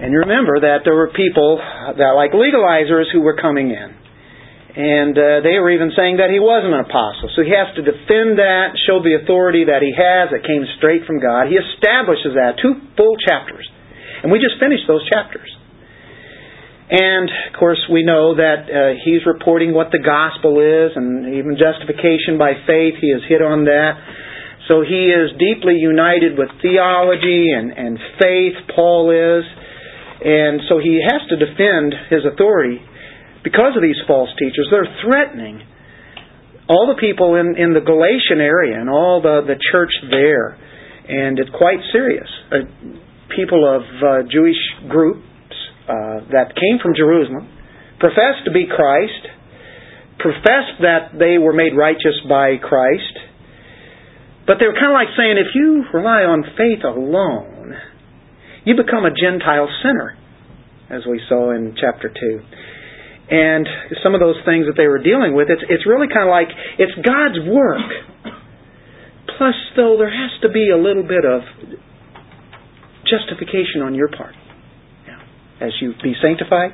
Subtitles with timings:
[0.00, 4.00] And you remember that there were people that like legalizers who were coming in.
[4.70, 7.28] And uh, they were even saying that he wasn't an apostle.
[7.36, 11.04] So he has to defend that, show the authority that he has that came straight
[11.04, 11.52] from God.
[11.52, 13.66] He establishes that, two full chapters.
[14.22, 15.50] And we just finished those chapters.
[16.90, 21.60] And, of course, we know that uh, he's reporting what the gospel is and even
[21.60, 22.98] justification by faith.
[22.98, 23.94] He has hit on that.
[24.66, 29.44] So he is deeply united with theology and, and faith, Paul is.
[30.20, 32.80] And so he has to defend his authority
[33.42, 34.68] because of these false teachers.
[34.70, 35.64] They're threatening
[36.68, 40.54] all the people in, in the Galatian area and all the, the church there.
[41.08, 42.28] And it's quite serious.
[42.52, 42.68] Uh,
[43.34, 45.26] people of uh, Jewish groups
[45.88, 47.48] uh, that came from Jerusalem
[47.98, 49.24] professed to be Christ,
[50.18, 53.16] professed that they were made righteous by Christ,
[54.46, 57.59] but they were kind of like saying if you rely on faith alone,
[58.70, 60.14] you become a Gentile sinner,
[60.86, 62.14] as we saw in chapter 2.
[63.34, 63.66] And
[64.02, 66.54] some of those things that they were dealing with, it's, it's really kind of like
[66.78, 67.90] it's God's work.
[69.38, 71.42] Plus, though, there has to be a little bit of
[73.10, 74.34] justification on your part
[75.60, 76.70] as you be sanctified.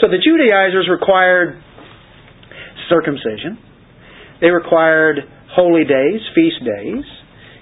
[0.00, 1.62] So the Judaizers required
[2.88, 3.58] circumcision.
[4.40, 7.04] They required holy days, feast days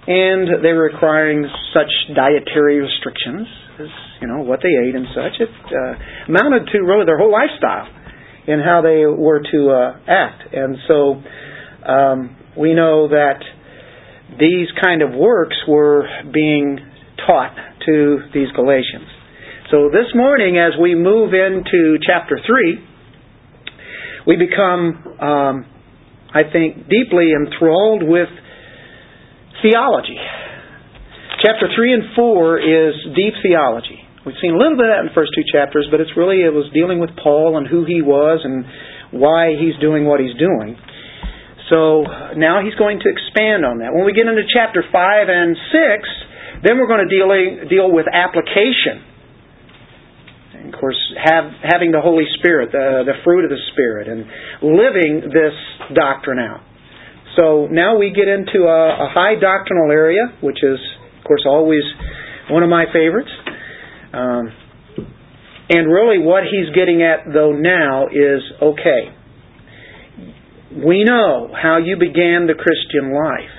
[0.07, 3.49] and they were requiring such dietary restrictions
[3.81, 3.89] as
[4.21, 5.41] you know what they ate and such.
[5.41, 7.89] It uh, amounted to really their whole lifestyle
[8.47, 11.23] and how they were to uh, act, and so
[11.89, 13.41] um, we know that
[14.39, 16.79] these kind of works were being
[17.27, 19.09] taught to these Galatians.
[19.71, 22.85] So this morning, as we move into chapter three,
[24.27, 25.67] we become, um,
[26.35, 28.29] I think, deeply enthralled with
[29.65, 30.20] theology.
[31.41, 34.05] Chapter 3 and 4 is deep theology.
[34.29, 36.45] We've seen a little bit of that in the first two chapters, but it's really,
[36.45, 38.65] it was dealing with Paul and who he was and
[39.12, 40.77] why he's doing what he's doing.
[41.73, 42.05] So
[42.36, 43.92] now he's going to expand on that.
[43.92, 47.29] When we get into chapter 5 and 6, then we're going to deal,
[47.69, 49.05] deal with application.
[50.61, 54.25] And of course, have, having the Holy Spirit, the, the fruit of the Spirit, and
[54.61, 55.57] living this
[55.92, 56.64] doctrine out.
[57.36, 60.78] So now we get into a, a high doctrinal area, which is,
[61.18, 61.83] of course, always
[62.50, 63.30] one of my favorites.
[64.12, 64.52] Um,
[65.70, 69.11] and really, what he's getting at, though, now is okay,
[70.84, 73.51] we know how you began the Christian life.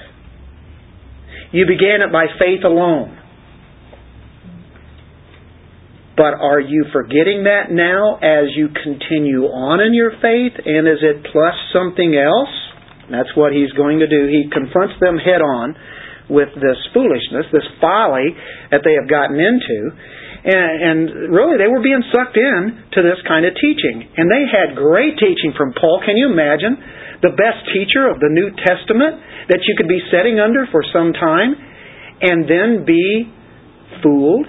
[1.51, 3.17] You began it by faith alone.
[6.17, 10.53] But are you forgetting that now as you continue on in your faith?
[10.65, 12.64] And is it plus something else?
[13.09, 14.25] That's what he's going to do.
[14.25, 15.77] He confronts them head on
[16.29, 18.33] with this foolishness, this folly
[18.73, 19.77] that they have gotten into.
[20.45, 20.99] And, and,
[21.33, 24.09] really, they were being sucked in to this kind of teaching.
[24.17, 26.01] And they had great teaching from Paul.
[26.05, 26.77] Can you imagine?
[27.21, 31.13] The best teacher of the New Testament that you could be setting under for some
[31.13, 31.57] time
[32.21, 33.29] and then be
[34.01, 34.45] fooled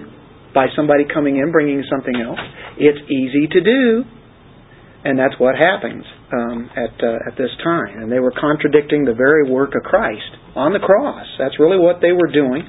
[0.52, 2.40] by somebody coming in bringing something else.
[2.76, 4.04] It's easy to do.
[5.04, 8.02] And that's what happens um, at uh, at this time.
[8.02, 11.26] And they were contradicting the very work of Christ on the cross.
[11.38, 12.66] That's really what they were doing.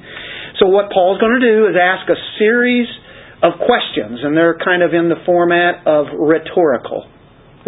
[0.60, 2.88] So what Paul's going to do is ask a series
[3.42, 7.06] of questions, and they're kind of in the format of rhetorical.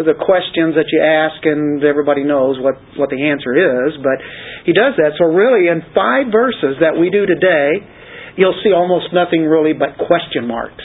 [0.01, 4.17] The questions that you ask, and everybody knows what, what the answer is, but
[4.65, 5.13] he does that.
[5.21, 7.85] So, really, in five verses that we do today,
[8.33, 10.81] you'll see almost nothing really but question marks.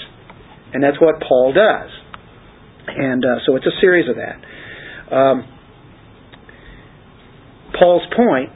[0.75, 1.89] And that's what Paul does.
[2.87, 4.37] And uh, so it's a series of that.
[5.11, 5.47] Um,
[7.79, 8.51] Paul's point,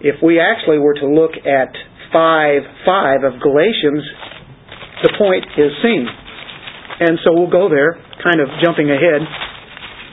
[0.00, 1.72] if we actually were to look at
[2.12, 4.04] 5 5 of Galatians,
[5.02, 6.06] the point is seen.
[7.00, 9.22] And so we'll go there, kind of jumping ahead,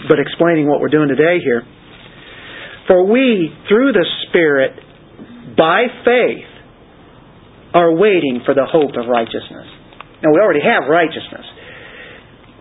[0.07, 1.61] but explaining what we're doing today here.
[2.87, 4.73] For we, through the Spirit,
[5.55, 6.49] by faith,
[7.73, 9.67] are waiting for the hope of righteousness.
[10.23, 11.45] Now, we already have righteousness.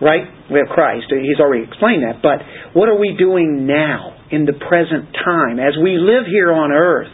[0.01, 0.23] Right?
[0.49, 1.07] We have Christ.
[1.09, 2.21] He's already explained that.
[2.23, 2.39] But
[2.73, 7.11] what are we doing now, in the present time, as we live here on earth?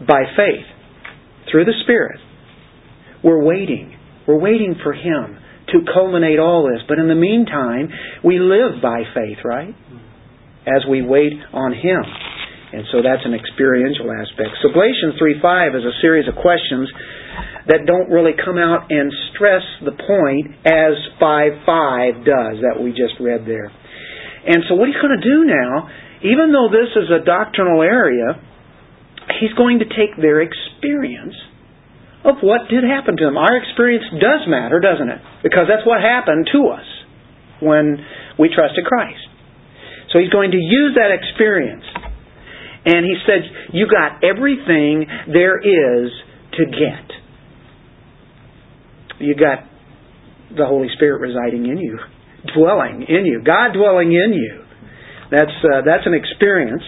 [0.00, 0.66] By faith,
[1.50, 2.18] through the Spirit.
[3.22, 3.94] We're waiting.
[4.26, 5.38] We're waiting for Him
[5.68, 6.82] to culminate all this.
[6.88, 7.88] But in the meantime,
[8.24, 9.74] we live by faith, right?
[10.66, 12.02] As we wait on Him.
[12.72, 14.58] And so that's an experiential aspect.
[14.62, 16.86] So Galatians 3.5 is a series of questions
[17.66, 23.20] that don't really come out and stress the point as 5.5 does that we just
[23.20, 23.70] read there.
[24.46, 25.88] And so what he's going to do now,
[26.24, 28.40] even though this is a doctrinal area,
[29.40, 31.36] he's going to take their experience
[32.24, 33.36] of what did happen to them.
[33.36, 35.20] Our experience does matter, doesn't it?
[35.42, 36.88] Because that's what happened to us
[37.60, 38.00] when
[38.38, 39.24] we trusted Christ.
[40.12, 41.84] So he's going to use that experience.
[42.84, 46.10] And he said, You got everything there is
[46.58, 47.19] to get.
[49.20, 49.68] You got
[50.56, 51.98] the Holy Spirit residing in you,
[52.56, 54.64] dwelling in you, God dwelling in you.
[55.30, 56.82] That's, uh, that's an experience.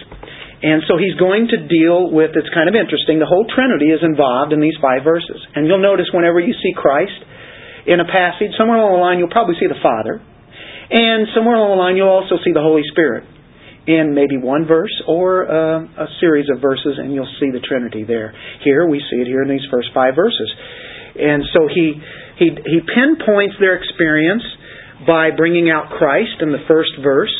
[0.63, 3.99] And so he's going to deal with, it's kind of interesting, the whole Trinity is
[3.99, 5.39] involved in these five verses.
[5.55, 7.19] And you'll notice whenever you see Christ
[7.87, 10.23] in a passage, somewhere along the line you'll probably see the Father.
[10.91, 13.27] And somewhere along the line you'll also see the Holy Spirit
[13.87, 18.07] in maybe one verse or uh, a series of verses, and you'll see the Trinity
[18.07, 18.31] there.
[18.63, 20.47] Here we see it here in these first five verses.
[21.15, 22.01] And so he,
[22.37, 24.43] he, he pinpoints their experience
[25.05, 27.33] by bringing out Christ in the first verse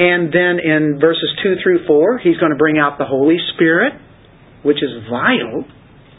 [0.00, 3.92] and then in verses 2 through 4, he's going to bring out the Holy Spirit,
[4.62, 5.64] which is vital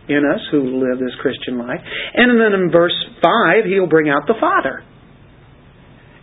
[0.08, 1.80] in us who live this Christian life.
[2.14, 2.94] And then in verse
[3.24, 4.84] 5, he'll bring out the Father.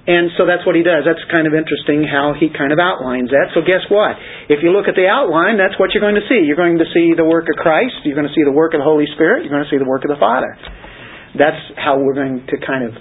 [0.09, 1.05] And so that's what he does.
[1.05, 3.53] That's kind of interesting how he kind of outlines that.
[3.53, 4.17] So guess what?
[4.49, 6.49] If you look at the outline, that's what you're going to see.
[6.49, 8.09] You're going to see the work of Christ.
[8.09, 9.45] You're going to see the work of the Holy Spirit.
[9.45, 10.49] You're going to see the work of the Father.
[11.37, 12.93] That's how we're going to kind of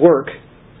[0.00, 0.32] work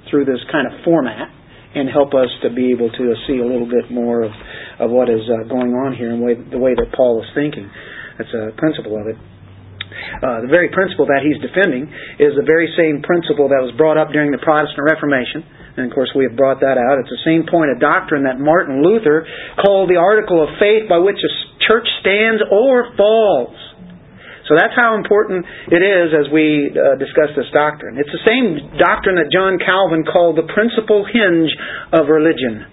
[0.08, 1.28] through this kind of format
[1.76, 4.32] and help us to be able to see a little bit more of,
[4.80, 7.68] of what is uh, going on here and the way that Paul is thinking.
[8.16, 9.20] That's a principle of it.
[10.22, 11.88] Uh, the very principle that he's defending
[12.20, 15.44] is the very same principle that was brought up during the Protestant Reformation.
[15.76, 17.00] And of course, we have brought that out.
[17.00, 19.28] It's the same point of doctrine that Martin Luther
[19.60, 21.30] called the article of faith by which a
[21.68, 23.56] church stands or falls.
[24.48, 27.98] So that's how important it is as we uh, discuss this doctrine.
[27.98, 31.50] It's the same doctrine that John Calvin called the principal hinge
[31.92, 32.64] of religion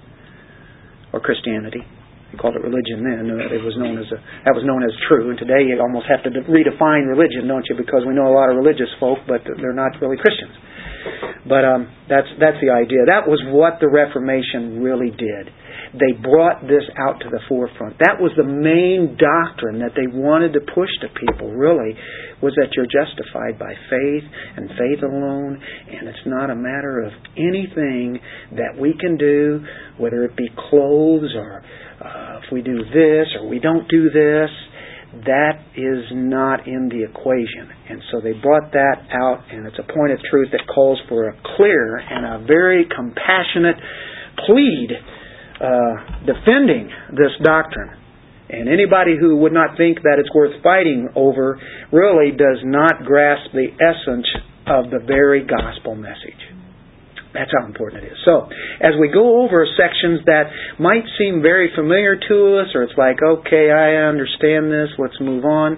[1.12, 1.82] or Christianity.
[2.34, 3.30] He called it religion then.
[3.30, 4.18] It was known as a,
[4.50, 5.30] that was known as true.
[5.30, 7.78] And today you almost have to redefine religion, don't you?
[7.78, 10.58] Because we know a lot of religious folk, but they're not really Christians.
[11.46, 13.06] But um, that's that's the idea.
[13.06, 15.54] That was what the Reformation really did
[15.94, 17.98] they brought this out to the forefront.
[18.00, 21.94] That was the main doctrine that they wanted to push to people, really,
[22.42, 24.26] was that you're justified by faith
[24.58, 25.62] and faith alone,
[25.94, 28.20] and it's not a matter of anything
[28.58, 29.62] that we can do,
[29.98, 31.64] whether it be clothes or
[32.04, 34.50] uh, if we do this or we don't do this.
[35.26, 37.70] That is not in the equation.
[37.88, 41.30] And so they brought that out, and it's a point of truth that calls for
[41.30, 43.78] a clear and a very compassionate
[44.48, 44.90] plead
[45.62, 47.94] uh, defending this doctrine.
[48.50, 51.60] And anybody who would not think that it's worth fighting over
[51.92, 54.28] really does not grasp the essence
[54.66, 56.53] of the very gospel message.
[57.34, 58.20] That's how important it is.
[58.26, 58.46] So,
[58.80, 63.18] as we go over sections that might seem very familiar to us, or it's like,
[63.22, 65.78] okay, I understand this, let's move on.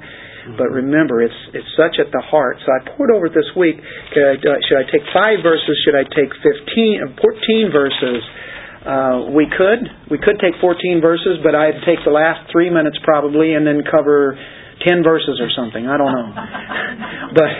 [0.53, 2.61] But remember, it's it's such at the heart.
[2.61, 3.81] So I poured over this week.
[3.81, 5.73] I, uh, should I take five verses?
[5.81, 8.21] Should I take 15, 14 verses?
[8.85, 9.81] Uh, we could.
[10.13, 13.81] We could take 14 verses, but I'd take the last three minutes probably and then
[13.89, 14.37] cover
[14.85, 15.89] 10 verses or something.
[15.89, 16.29] I don't know.
[17.41, 17.51] but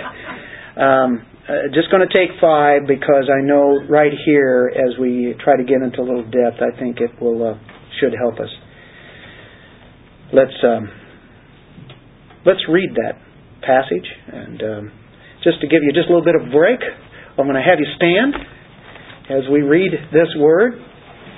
[0.78, 1.12] um,
[1.46, 5.64] uh, just going to take five because I know right here, as we try to
[5.64, 7.58] get into a little depth, I think it will uh,
[8.02, 8.50] should help us.
[10.34, 10.90] Let's um,
[12.46, 13.22] let's read that
[13.62, 14.92] passage, and um,
[15.44, 16.82] just to give you just a little bit of break,
[17.38, 18.34] I'm going to have you stand
[19.30, 20.74] as we read this word.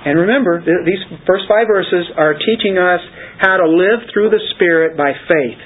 [0.08, 3.00] And remember, these first five verses are teaching us
[3.40, 5.60] how to live through the Spirit by faith.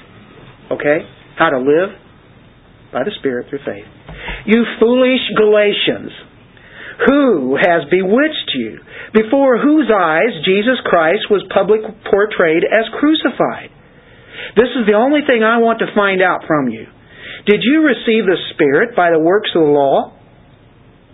[0.71, 1.07] Okay?
[1.37, 1.95] How to live
[2.91, 4.02] by the Spirit through faith.
[4.45, 6.11] You foolish Galatians,
[7.07, 8.79] who has bewitched you,
[9.13, 13.71] before whose eyes Jesus Christ was publicly portrayed as crucified?
[14.55, 16.85] This is the only thing I want to find out from you.
[17.45, 20.15] Did you receive the Spirit by the works of the law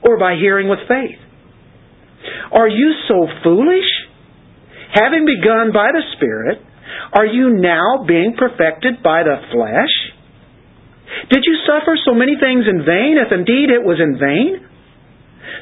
[0.01, 1.19] or by hearing with faith?
[2.51, 3.87] Are you so foolish?
[4.93, 6.61] Having begun by the Spirit,
[7.13, 9.93] are you now being perfected by the flesh?
[11.29, 14.65] Did you suffer so many things in vain, if indeed it was in vain?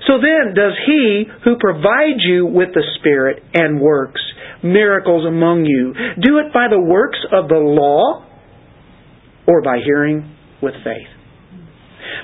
[0.08, 4.22] So then, does he who provides you with the Spirit and works
[4.64, 8.26] miracles among you do it by the works of the law
[9.48, 11.12] or by hearing with faith?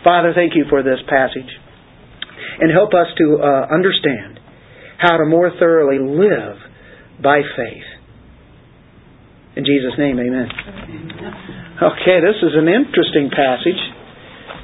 [0.04, 1.50] Father, thank you for this passage
[2.60, 4.40] and help us to uh, understand
[4.98, 6.58] how to more thoroughly live
[7.22, 7.93] by faith.
[9.54, 10.50] In Jesus' name, amen.
[11.78, 13.78] Okay, this is an interesting passage.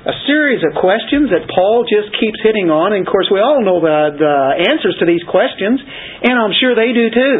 [0.10, 2.98] A series of questions that Paul just keeps hitting on.
[2.98, 5.77] And of course, we all know the, the answers to these questions,
[6.25, 7.36] and I'm sure they do too.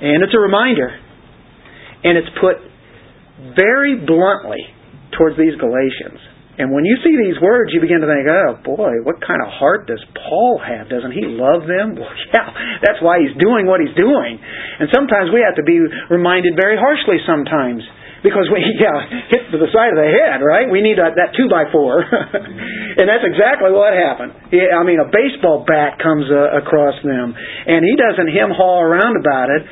[0.00, 0.96] And it's a reminder.
[2.04, 2.56] And it's put
[3.52, 4.64] very bluntly
[5.12, 6.20] towards these Galatians.
[6.56, 9.52] And when you see these words, you begin to think, oh boy, what kind of
[9.52, 10.88] heart does Paul have?
[10.88, 11.96] Doesn't he love them?
[12.00, 12.48] Well, yeah,
[12.80, 14.40] that's why he's doing what he's doing.
[14.80, 15.80] And sometimes we have to be
[16.10, 17.82] reminded very harshly sometimes.
[18.24, 20.66] Because we yeah, hit to the side of the head, right?
[20.66, 22.00] We need a, that two by four,
[22.98, 24.34] and that's exactly what happened.
[24.50, 29.20] I mean, a baseball bat comes uh, across them, and he doesn't him haw around
[29.20, 29.62] about it.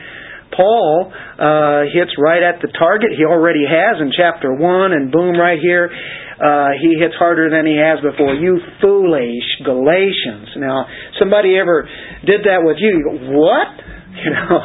[0.55, 3.17] Paul uh, hits right at the target.
[3.17, 5.91] He already has in chapter one, and boom, right here
[6.39, 8.35] uh, he hits harder than he has before.
[8.35, 10.51] You foolish Galatians.
[10.59, 10.87] Now,
[11.19, 11.87] somebody ever
[12.27, 13.71] did that with you, you go, what?
[14.25, 14.56] You know,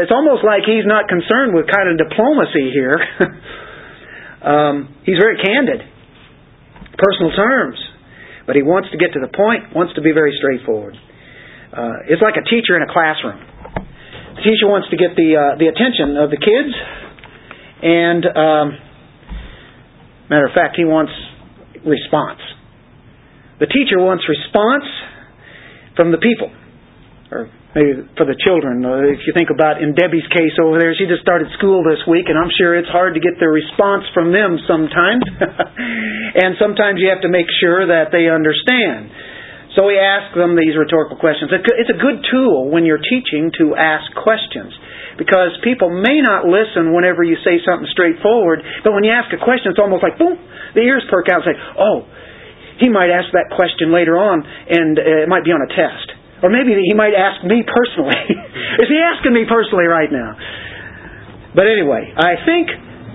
[0.00, 2.96] it's almost like he's not concerned with kind of diplomacy here.
[4.40, 5.84] um, he's very candid,
[6.96, 7.76] personal terms,
[8.48, 10.96] but he wants to get to the point, wants to be very straightforward.
[10.96, 13.36] Uh, it's like a teacher in a classroom.
[14.40, 16.72] The teacher wants to get the uh, the attention of the kids,
[17.84, 18.66] and um,
[20.28, 21.12] Matter of fact, he wants
[21.84, 22.40] response.
[23.60, 24.88] The teacher wants response
[25.96, 26.50] from the people,
[27.30, 28.86] or maybe for the children.
[28.86, 32.00] Uh, if you think about in Debbie's case over there, she just started school this
[32.06, 35.26] week, and I'm sure it's hard to get the response from them sometimes.
[36.42, 39.10] and sometimes you have to make sure that they understand.
[39.74, 41.50] So we ask them these rhetorical questions.
[41.50, 44.70] It's a good tool when you're teaching to ask questions.
[45.18, 49.38] Because people may not listen whenever you say something straightforward, but when you ask a
[49.38, 50.38] question, it's almost like, boom,
[50.74, 52.06] the ears perk out and say, oh,
[52.82, 56.23] he might ask that question later on, and uh, it might be on a test.
[56.44, 58.20] Or maybe he might ask me personally.
[58.84, 60.36] Is he asking me personally right now?
[61.56, 62.68] But anyway, I think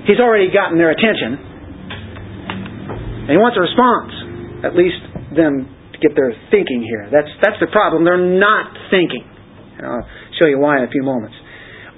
[0.09, 1.37] he's already gotten their attention.
[3.29, 4.65] And he wants a response.
[4.65, 4.97] At least
[5.37, 7.13] them to get their thinking here.
[7.13, 8.01] That's that's the problem.
[8.01, 9.21] They're not thinking.
[9.77, 10.07] And I'll
[10.41, 11.37] show you why in a few moments.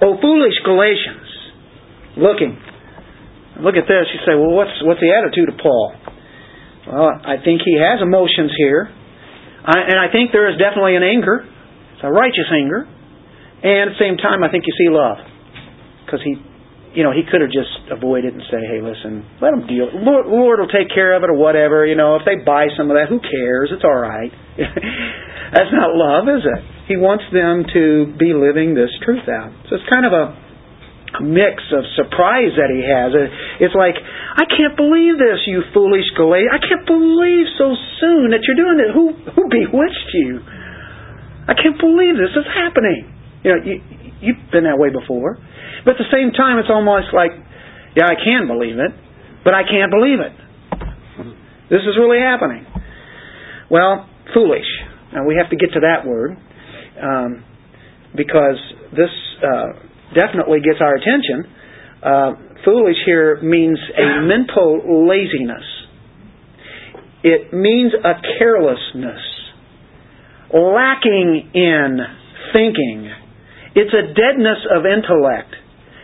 [0.04, 1.26] O foolish Galatians,
[2.20, 2.60] looking.
[3.62, 4.04] Look at this.
[4.10, 5.94] You say, well, what's, what's the attitude of Paul?
[6.88, 8.90] Well, I think he has emotions here.
[9.66, 11.46] And I think there is definitely an anger.
[11.94, 12.88] It's a righteous anger.
[13.62, 15.22] And at the same time, I think you see love.
[16.02, 16.34] Because he,
[16.98, 19.86] you know, he could have just avoided and say, hey, listen, let them deal.
[19.94, 21.86] Lord, Lord will take care of it or whatever.
[21.86, 23.70] You know, if they buy some of that, who cares?
[23.70, 24.34] It's all right.
[25.54, 26.60] That's not love, is it?
[26.90, 29.54] He wants them to be living this truth out.
[29.70, 30.41] So it's kind of a
[31.20, 33.12] mix of surprise that he has.
[33.60, 36.56] It's like, I can't believe this, you foolish Galatians.
[36.56, 38.90] I can't believe so soon that you're doing this.
[38.96, 40.40] Who who bewitched you?
[41.44, 43.12] I can't believe this is happening.
[43.44, 43.74] You know, you,
[44.22, 45.36] you've been that way before.
[45.84, 47.34] But at the same time, it's almost like,
[47.98, 48.92] yeah, I can believe it,
[49.44, 50.32] but I can't believe it.
[51.68, 52.64] This is really happening.
[53.70, 54.68] Well, foolish.
[55.12, 56.36] Now we have to get to that word
[57.02, 57.44] um,
[58.14, 58.60] because
[58.92, 59.10] this
[59.42, 59.72] uh,
[60.14, 61.44] definitely gets our attention.
[62.02, 62.30] Uh,
[62.64, 65.64] foolish here means a mental laziness.
[67.22, 69.22] It means a carelessness,
[70.52, 71.98] lacking in
[72.52, 73.10] thinking.
[73.74, 75.54] It's a deadness of intellect.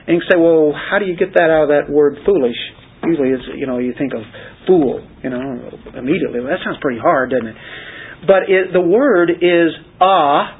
[0.06, 2.56] And you say, well, how do you get that out of that word foolish?
[3.04, 4.22] Usually, it's you know you think of
[4.66, 5.38] fool, you know,
[5.94, 6.40] immediately.
[6.40, 7.56] Well, that sounds pretty hard, doesn't it?
[8.26, 10.58] But it, the word is ah,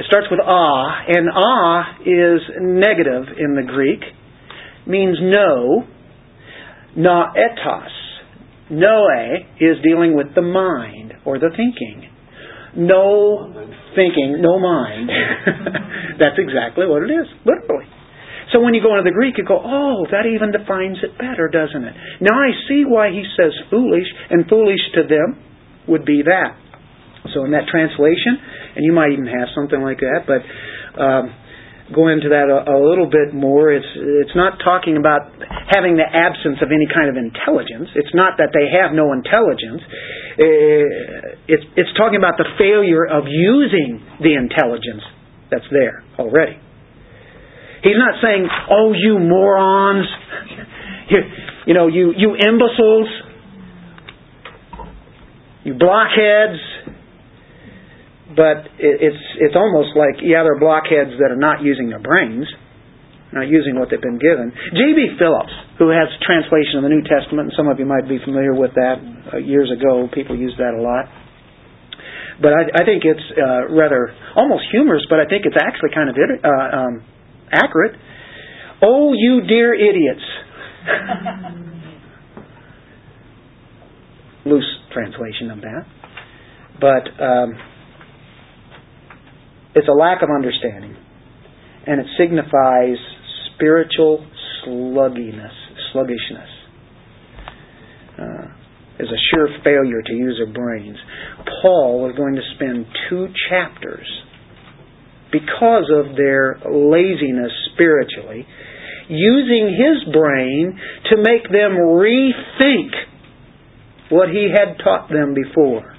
[0.00, 4.00] it starts with ah, and ah is negative in the Greek,
[4.86, 5.84] means no.
[6.96, 7.92] Na etos.
[8.70, 12.08] Noe is dealing with the mind or the thinking.
[12.76, 13.52] No
[13.94, 15.10] thinking, no mind.
[16.18, 17.84] That's exactly what it is, literally.
[18.54, 21.52] So when you go into the Greek, you go, oh, that even defines it better,
[21.52, 21.94] doesn't it?
[22.22, 25.44] Now I see why he says foolish, and foolish to them
[25.88, 26.56] would be that.
[27.34, 28.40] So in that translation,
[28.76, 30.40] and you might even have something like that, but
[31.00, 31.34] um,
[31.94, 33.70] go into that a, a little bit more.
[33.72, 33.88] It's
[34.24, 35.30] it's not talking about
[35.70, 37.90] having the absence of any kind of intelligence.
[37.94, 39.82] It's not that they have no intelligence.
[40.38, 45.02] Uh, it's it's talking about the failure of using the intelligence
[45.50, 46.58] that's there already.
[47.82, 50.06] He's not saying, "Oh, you morons."
[51.10, 51.18] you,
[51.66, 53.08] you know, you, you imbeciles,
[55.64, 56.58] you blockheads,
[58.36, 62.46] but it's it's almost like yeah, they're blockheads that are not using their brains,
[63.32, 64.52] not using what they've been given.
[64.54, 65.18] J.B.
[65.18, 68.54] Phillips, who has translation of the New Testament, and some of you might be familiar
[68.54, 69.02] with that.
[69.34, 71.06] Uh, years ago, people used that a lot.
[72.40, 76.08] But I, I think it's uh, rather almost humorous, but I think it's actually kind
[76.08, 77.02] of uh, um,
[77.50, 77.96] accurate.
[78.82, 80.24] Oh, you dear idiots!
[84.46, 85.84] Loose translation of that,
[86.78, 87.10] but.
[87.18, 87.58] Um,
[89.74, 90.96] it's a lack of understanding.
[91.86, 92.96] And it signifies
[93.54, 94.26] spiritual
[94.64, 95.52] slugginess,
[95.92, 96.48] sluggishness.
[98.18, 98.60] Uh,
[99.00, 100.96] is a sure failure to use their brains.
[101.62, 104.06] Paul was going to spend two chapters
[105.32, 108.46] because of their laziness spiritually,
[109.08, 110.78] using his brain
[111.10, 112.90] to make them rethink
[114.10, 115.96] what he had taught them before.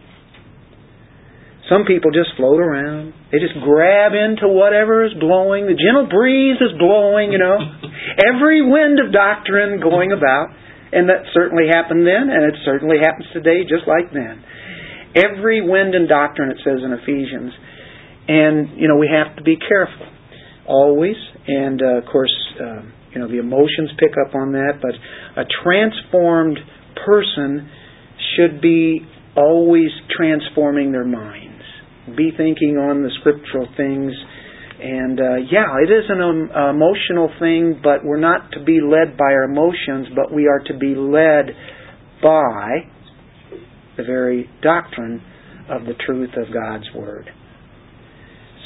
[1.71, 3.15] Some people just float around.
[3.31, 5.71] They just grab into whatever is blowing.
[5.71, 7.55] The gentle breeze is blowing, you know.
[8.27, 10.51] Every wind of doctrine going about.
[10.91, 14.43] And that certainly happened then, and it certainly happens today just like then.
[15.15, 17.55] Every wind and doctrine, it says in Ephesians.
[18.27, 20.11] And, you know, we have to be careful.
[20.67, 21.15] Always.
[21.47, 22.83] And, uh, of course, uh,
[23.15, 24.83] you know, the emotions pick up on that.
[24.83, 24.91] But
[25.39, 26.59] a transformed
[27.05, 27.71] person
[28.35, 31.50] should be always transforming their mind
[32.15, 34.13] be thinking on the scriptural things.
[34.81, 39.17] And uh, yeah, it is an um, emotional thing, but we're not to be led
[39.17, 41.53] by our emotions, but we are to be led
[42.21, 42.89] by
[43.97, 45.21] the very doctrine
[45.69, 47.29] of the truth of God's Word.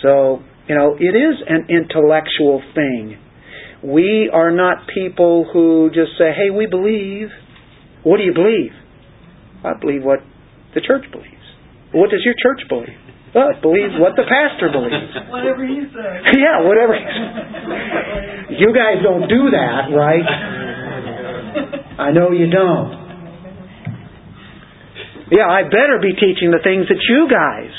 [0.01, 3.17] So, you know, it is an intellectual thing.
[3.83, 7.27] We are not people who just say, hey, we believe.
[8.03, 8.71] What do you believe?
[9.63, 10.19] I believe what
[10.73, 11.31] the church believes.
[11.91, 12.99] What does your church believe?
[13.35, 15.11] Well, believes what the pastor believes.
[15.27, 16.23] Whatever he says.
[16.39, 16.95] Yeah, whatever.
[18.55, 20.23] you guys don't do that, right?
[21.99, 23.03] I know you don't.
[25.31, 27.71] Yeah, I better be teaching the things that you guys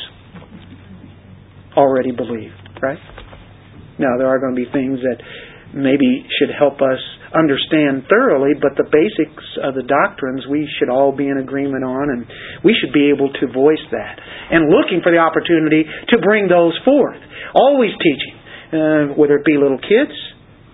[1.77, 2.99] already believe, right?
[3.99, 5.23] Now, there are going to be things that
[5.73, 7.01] maybe should help us
[7.35, 12.11] understand thoroughly, but the basics of the doctrines we should all be in agreement on,
[12.11, 12.23] and
[12.63, 14.17] we should be able to voice that.
[14.51, 17.19] And looking for the opportunity to bring those forth.
[17.55, 18.37] Always teaching,
[18.71, 20.15] uh, whether it be little kids,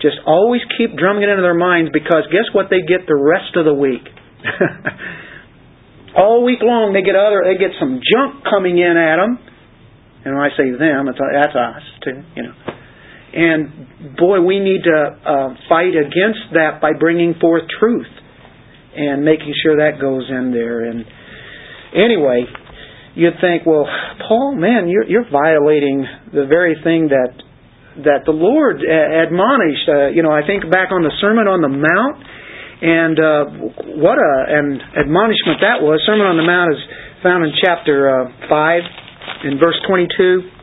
[0.03, 3.55] just always keep drumming it into their minds because guess what they get the rest
[3.55, 4.03] of the week?
[6.17, 9.39] all week long they get other they get some junk coming in at them.
[10.25, 12.72] And when I say them, it's, that's us too, you know.
[13.33, 18.13] And boy, we need to uh, fight against that by bringing forth truth
[18.95, 20.85] and making sure that goes in there.
[20.85, 21.05] And
[21.97, 22.45] anyway,
[23.15, 23.89] you'd think, well,
[24.29, 27.33] Paul, man, you're, you're violating the very thing that
[28.05, 29.85] that the Lord admonished.
[29.85, 32.17] Uh, you know, I think back on the Sermon on the Mount,
[32.81, 33.45] and uh,
[34.01, 36.01] what a an admonishment that was.
[36.09, 36.81] Sermon on the Mount is
[37.21, 38.81] found in chapter uh, five,
[39.45, 40.62] in verse twenty-two.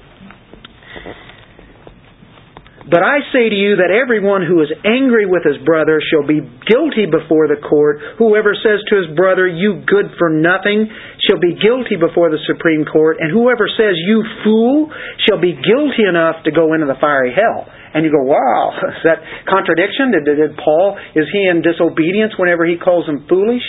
[2.89, 6.41] But I say to you that everyone who is angry with his brother shall be
[6.41, 8.01] guilty before the court.
[8.17, 10.89] Whoever says to his brother, You good for nothing,
[11.21, 13.21] shall be guilty before the Supreme Court.
[13.21, 14.89] And whoever says, You fool,
[15.29, 17.69] shall be guilty enough to go into the fiery hell.
[17.93, 20.09] And you go, Wow, is that contradiction?
[20.09, 23.65] Did, did Paul, is he in disobedience whenever he calls them foolish?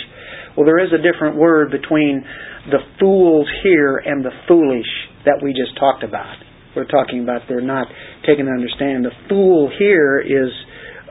[0.57, 2.25] Well, there is a different word between
[2.73, 4.89] the fools here and the foolish
[5.29, 6.41] that we just talked about
[6.75, 7.87] we're talking about they're not
[8.25, 9.05] taking to understand.
[9.05, 10.51] The fool here is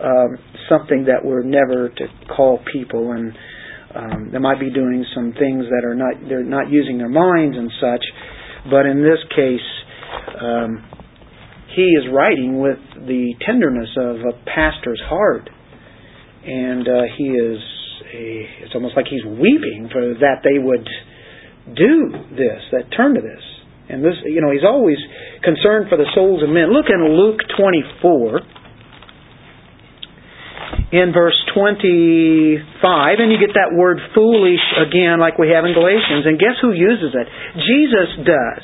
[0.02, 3.32] um, something that we're never to call people, and
[3.94, 7.56] um, they might be doing some things that are not they're not using their minds
[7.56, 8.04] and such.
[8.70, 9.68] But in this case,
[10.40, 10.84] um,
[11.74, 15.48] he is writing with the tenderness of a pastor's heart,
[16.44, 17.58] and uh, he is
[18.12, 20.88] a, it's almost like he's weeping for that they would
[21.76, 23.44] do this, that turn to this.
[23.88, 24.98] And this, you know, he's always
[25.42, 26.72] concerned for the souls of men.
[26.72, 28.40] Look in Luke 24,
[30.92, 36.26] in verse 25, and you get that word foolish again, like we have in Galatians.
[36.26, 37.26] And guess who uses it?
[37.56, 38.62] Jesus does.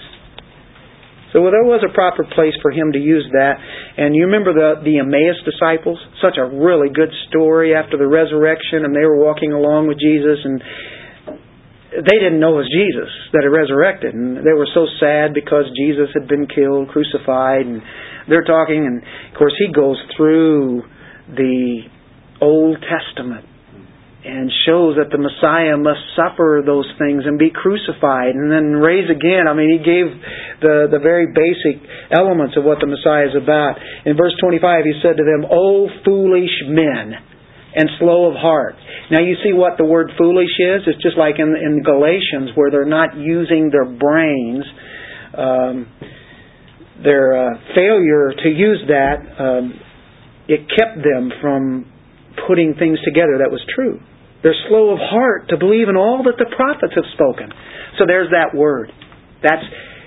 [1.32, 3.60] So well, there was a proper place for him to use that.
[3.98, 6.00] And you remember the, the Emmaus disciples?
[6.22, 10.38] Such a really good story after the resurrection, and they were walking along with Jesus,
[10.44, 10.62] and
[12.04, 15.64] they didn't know it was Jesus that had resurrected, and they were so sad because
[15.76, 17.80] Jesus had been killed, crucified, and
[18.28, 20.82] they're talking, and of course he goes through
[21.32, 21.88] the
[22.40, 23.46] Old Testament
[24.26, 29.06] and shows that the Messiah must suffer those things and be crucified and then raise
[29.06, 29.46] again.
[29.46, 30.10] I mean, he gave
[30.58, 31.78] the, the very basic
[32.10, 33.78] elements of what the Messiah is about.
[34.02, 37.35] In verse 25, he said to them, O foolish men,
[37.76, 38.74] and slow of heart.
[39.10, 40.88] Now you see what the word foolish is?
[40.88, 44.64] It's just like in, in Galatians where they're not using their brains.
[45.36, 45.92] Um,
[47.04, 49.76] their uh, failure to use that, um,
[50.48, 51.92] it kept them from
[52.48, 54.00] putting things together that was true.
[54.42, 57.52] They're slow of heart to believe in all that the prophets have spoken.
[57.98, 58.92] So there's that word.
[59.42, 59.64] That's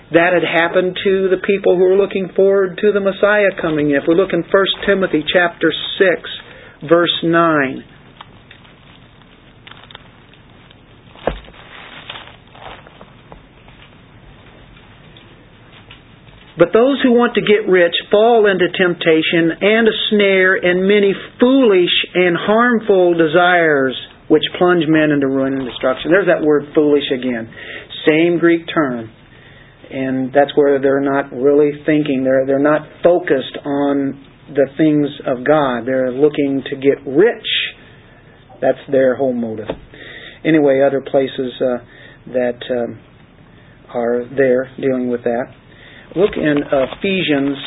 [0.10, 3.94] that had happened to the people who were looking forward to the Messiah coming.
[3.94, 6.49] If we look in 1 Timothy chapter 6,
[6.88, 7.84] verse 9.
[16.60, 21.16] But those who want to get rich fall into temptation and a snare and many
[21.40, 23.96] foolish and harmful desires
[24.28, 26.12] which plunge men into ruin and destruction.
[26.12, 27.48] There's that word foolish again.
[28.08, 29.10] Same Greek term.
[29.90, 32.24] And that's where they're not really thinking.
[32.24, 35.86] They're, they're not focused on the things of God.
[35.86, 37.48] They're looking to get rich.
[38.62, 39.68] That's their whole motive.
[40.46, 41.84] Anyway, other places uh,
[42.34, 43.00] that um,
[43.94, 45.54] are there dealing with that.
[46.16, 47.58] Look in Ephesians,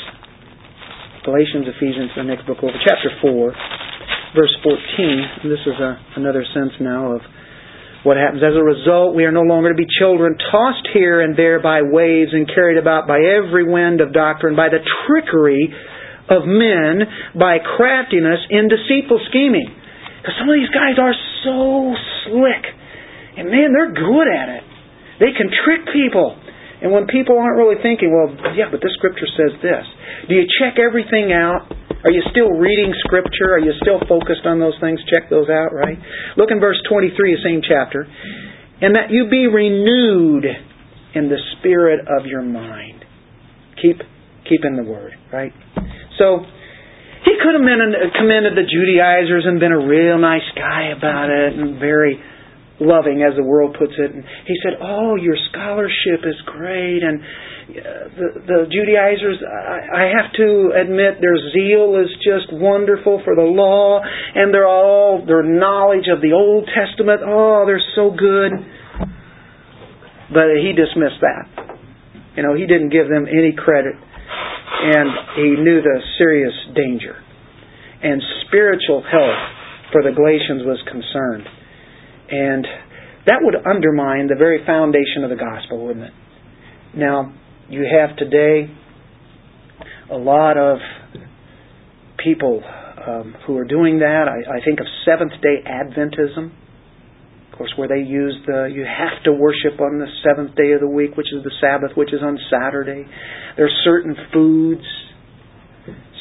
[1.24, 3.54] Galatians, Ephesians, the next book over, chapter 4,
[4.34, 5.48] verse 14.
[5.48, 7.20] This is a, another sense now of
[8.02, 8.42] what happens.
[8.42, 11.82] As a result, we are no longer to be children tossed here and there by
[11.82, 15.72] waves and carried about by every wind of doctrine, by the trickery
[16.28, 17.02] of men,
[17.34, 19.68] by craftiness in deceitful scheming.
[20.22, 21.94] Because some of these guys are so
[22.26, 22.62] slick.
[23.38, 24.64] And man, they're good at it.
[25.18, 26.38] They can trick people.
[26.82, 29.84] And when people aren't really thinking, well, yeah, but this scripture says this,
[30.28, 31.70] do you check everything out?
[32.02, 33.54] Are you still reading scripture?
[33.54, 34.98] Are you still focused on those things?
[35.06, 35.98] Check those out, right?
[36.36, 38.06] Look in verse 23, the same chapter.
[38.82, 40.44] And that you be renewed
[41.14, 43.04] in the spirit of your mind.
[43.80, 44.02] Keep
[44.48, 45.52] keep in the word, right?
[46.22, 46.38] So
[47.26, 47.66] he could have
[48.14, 52.22] commended the Judaizers and been a real nice guy about it and very
[52.78, 54.10] loving, as the world puts it.
[54.14, 57.74] And he said, "Oh, your scholarship is great." And uh,
[58.14, 63.46] the, the Judaizers, I, I have to admit, their zeal is just wonderful for the
[63.46, 67.22] law, and they're all their knowledge of the Old Testament.
[67.24, 68.52] Oh, they're so good.
[70.30, 71.46] But he dismissed that.
[72.36, 73.94] You know, he didn't give them any credit,
[74.80, 77.16] and he knew the serious danger.
[78.02, 81.46] And spiritual health for the Galatians was concerned.
[82.30, 82.66] And
[83.26, 86.12] that would undermine the very foundation of the gospel, wouldn't it?
[86.96, 87.32] Now,
[87.68, 88.68] you have today
[90.10, 90.78] a lot of
[92.22, 92.62] people
[93.06, 94.26] um, who are doing that.
[94.28, 96.52] I, I think of Seventh day Adventism,
[97.52, 100.80] of course, where they use the you have to worship on the seventh day of
[100.80, 103.04] the week, which is the Sabbath, which is on Saturday.
[103.56, 104.88] There are certain foods,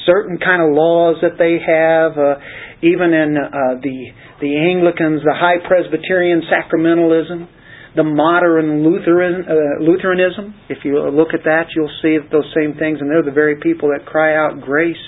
[0.06, 2.20] certain kind of laws that they have.
[2.20, 2.36] Uh,
[2.84, 3.98] even in uh, the
[4.42, 7.48] the Anglicans, the High Presbyterian sacramentalism,
[7.96, 10.56] the modern Lutheran uh, Lutheranism.
[10.68, 13.90] If you look at that, you'll see those same things, and they're the very people
[13.96, 15.00] that cry out grace,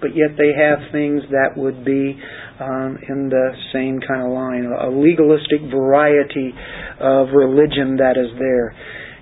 [0.00, 2.18] but yet they have things that would be
[2.60, 6.52] um, in the same kind of line, a legalistic variety
[7.00, 8.74] of religion that is there.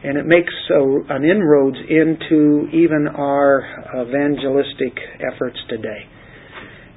[0.04, 3.64] And it makes a, an inroads into even our
[3.96, 6.08] evangelistic efforts today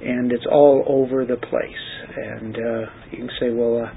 [0.02, 1.84] and it's all over the place.
[2.16, 3.92] And uh, you can say, well, uh,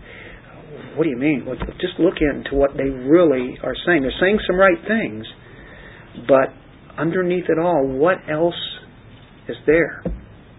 [0.96, 1.46] what do you mean?
[1.46, 4.02] Well, just look into what they really are saying.
[4.02, 5.26] They're saying some right things,
[6.28, 6.54] but
[6.98, 8.60] underneath it all, what else
[9.48, 10.04] is there?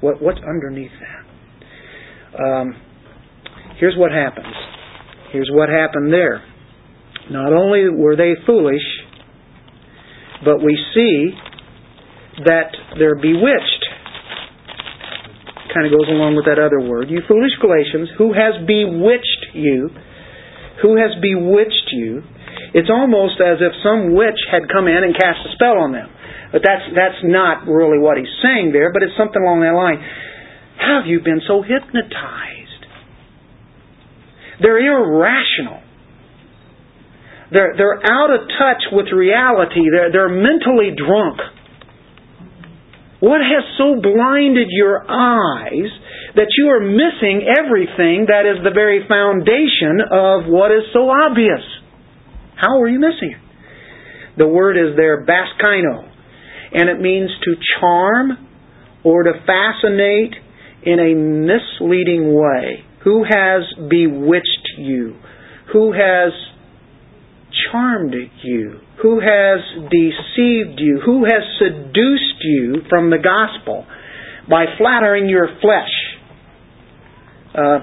[0.00, 2.42] What, what's underneath that?
[2.42, 2.74] Um,
[3.78, 4.54] here's what happens.
[5.32, 6.44] Here's what happened there.
[7.30, 8.82] Not only were they foolish,
[10.44, 11.30] but we see
[12.44, 13.84] that they're bewitched
[15.74, 17.10] kind of goes along with that other word.
[17.10, 19.90] You foolish Galatians, who has bewitched you?
[20.86, 22.22] Who has bewitched you?
[22.78, 26.06] It's almost as if some witch had come in and cast a spell on them.
[26.54, 29.98] But that's that's not really what he's saying there, but it's something along that line.
[30.78, 32.82] Have you been so hypnotized?
[34.62, 35.82] They're irrational.
[37.50, 39.82] They're, they're out of touch with reality.
[39.90, 41.42] They're, they're mentally drunk.
[43.18, 45.90] What has so blinded your eyes
[46.38, 51.62] that you are missing everything that is the very foundation of what is so obvious?
[52.54, 53.42] How are you missing it?
[54.38, 56.13] The word is there, baskaino,
[56.74, 58.48] and it means to charm
[59.04, 60.34] or to fascinate
[60.82, 62.84] in a misleading way.
[63.04, 65.16] Who has bewitched you?
[65.72, 66.32] Who has
[67.70, 68.80] charmed you?
[69.02, 69.60] Who has
[69.90, 71.00] deceived you?
[71.04, 73.86] Who has seduced you from the gospel
[74.48, 75.92] by flattering your flesh?
[77.54, 77.78] Uh,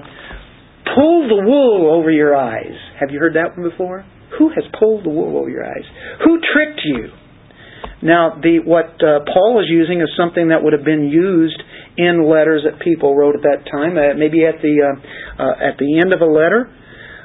[0.94, 2.74] pull the wool over your eyes.
[3.00, 4.04] Have you heard that one before?
[4.38, 5.84] Who has pulled the wool over your eyes?
[6.24, 7.08] Who tricked you?
[8.02, 11.62] Now, the, what uh, Paul is using is something that would have been used
[11.96, 13.94] in letters that people wrote at that time.
[13.94, 16.66] Uh, maybe at the uh, uh at the end of a letter,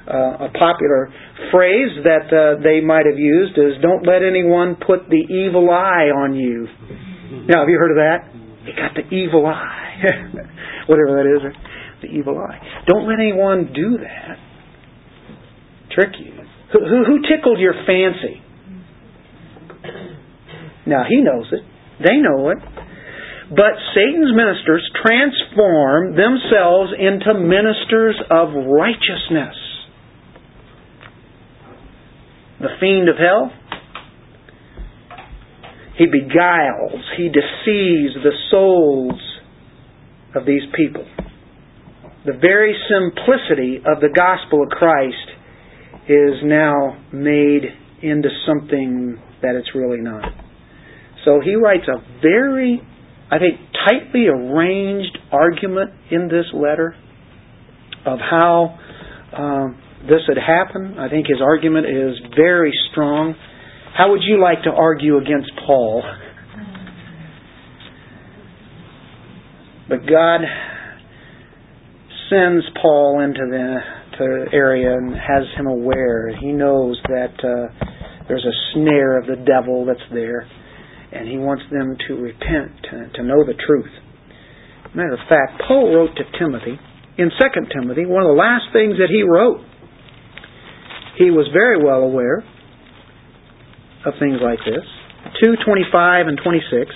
[0.06, 1.10] uh, a popular
[1.50, 6.14] phrase that uh, they might have used is "Don't let anyone put the evil eye
[6.14, 6.68] on you."
[7.50, 8.30] Now, have you heard of that?
[8.66, 9.98] He got the evil eye.
[10.88, 11.42] whatever that is,
[12.02, 12.60] the evil eye.
[12.88, 14.38] Don't let anyone do that.
[15.92, 16.34] Trick you.
[16.74, 18.42] Who, who, who tickled your fancy?
[20.88, 21.62] Now, he knows it.
[22.00, 22.58] They know it.
[23.50, 29.56] But Satan's ministers transform themselves into ministers of righteousness.
[32.60, 33.52] The fiend of hell,
[35.98, 39.20] he beguiles, he deceives the souls
[40.36, 41.06] of these people.
[42.26, 45.16] The very simplicity of the gospel of Christ
[46.10, 47.64] is now made
[48.02, 50.47] into something that it's really not.
[51.28, 52.82] So he writes a very,
[53.30, 56.96] I think, tightly arranged argument in this letter
[58.06, 58.80] of how
[59.36, 60.98] uh, this had happened.
[60.98, 63.36] I think his argument is very strong.
[63.94, 66.02] How would you like to argue against Paul?
[69.90, 70.40] But God
[72.30, 76.32] sends Paul into the area and has him aware.
[76.40, 77.86] He knows that uh,
[78.30, 80.48] there's a snare of the devil that's there
[81.12, 83.92] and he wants them to repent, to, to know the truth.
[84.96, 86.80] Matter of fact, Paul wrote to Timothy
[87.18, 87.36] in 2
[87.74, 89.64] Timothy, one of the last things that he wrote.
[91.18, 92.46] He was very well aware
[94.06, 94.86] of things like this.
[95.44, 96.94] 225 and 26.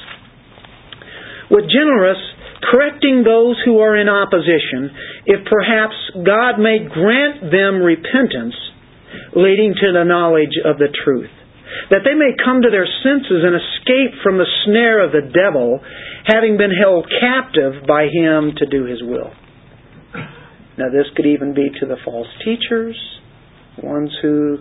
[1.49, 2.21] With gentleness,
[2.69, 4.93] correcting those who are in opposition,
[5.25, 8.55] if perhaps God may grant them repentance,
[9.35, 11.31] leading to the knowledge of the truth
[11.89, 15.79] that they may come to their senses and escape from the snare of the devil,
[16.25, 19.31] having been held captive by him to do his will.
[20.77, 22.95] Now, this could even be to the false teachers,
[23.83, 24.57] ones who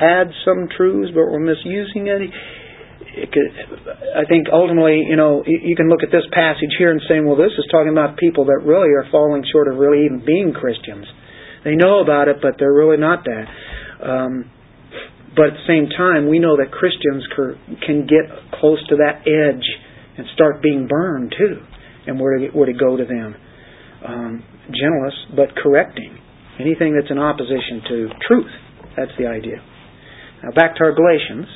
[0.00, 2.22] had some truths but were misusing it.
[2.22, 3.50] it could,
[4.16, 7.36] I think ultimately, you know, you can look at this passage here and say, well,
[7.36, 11.06] this is talking about people that really are falling short of really even being Christians.
[11.64, 13.46] They know about it, but they're really not that.
[14.02, 14.50] Um,
[15.38, 17.22] but at the same time, we know that Christians
[17.86, 18.26] can get
[18.58, 19.62] close to that edge
[20.18, 21.62] and start being burned too.
[22.10, 23.36] And where to, where to go to them.
[24.02, 26.18] Um, gentleness, but correcting.
[26.58, 28.50] Anything that's in opposition to truth.
[28.96, 29.62] That's the idea.
[30.42, 31.46] Now back to our Galatians.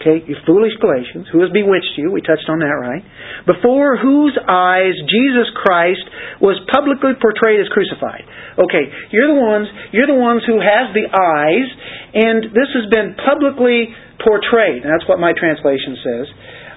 [0.00, 2.10] Okay, you foolish Galatians, who has bewitched you?
[2.10, 3.00] We touched on that, right?
[3.46, 6.02] Before whose eyes Jesus Christ
[6.42, 8.26] was publicly portrayed as crucified.
[8.58, 11.68] Okay, you're the ones, you're the ones who has the eyes,
[12.10, 14.82] and this has been publicly portrayed.
[14.82, 16.26] And that's what my translation says.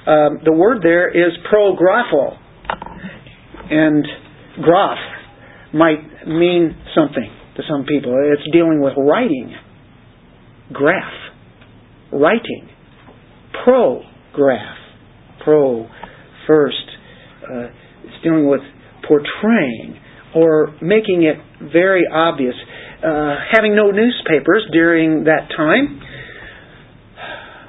[0.08, 2.38] Um, the word there is prographo,
[3.74, 4.06] and
[4.62, 5.04] graph
[5.74, 7.28] might mean something
[7.58, 8.14] to some people.
[8.30, 9.58] It's dealing with writing,
[10.72, 11.18] graph,
[12.14, 12.77] writing
[13.64, 14.78] prograph.
[15.44, 15.88] Pro,
[16.48, 16.76] first.
[17.44, 17.68] Uh,
[18.04, 18.62] it's dealing with
[19.08, 20.00] portraying
[20.36, 21.38] or making it
[21.72, 22.56] very obvious.
[23.04, 26.02] Uh, having no newspapers during that time,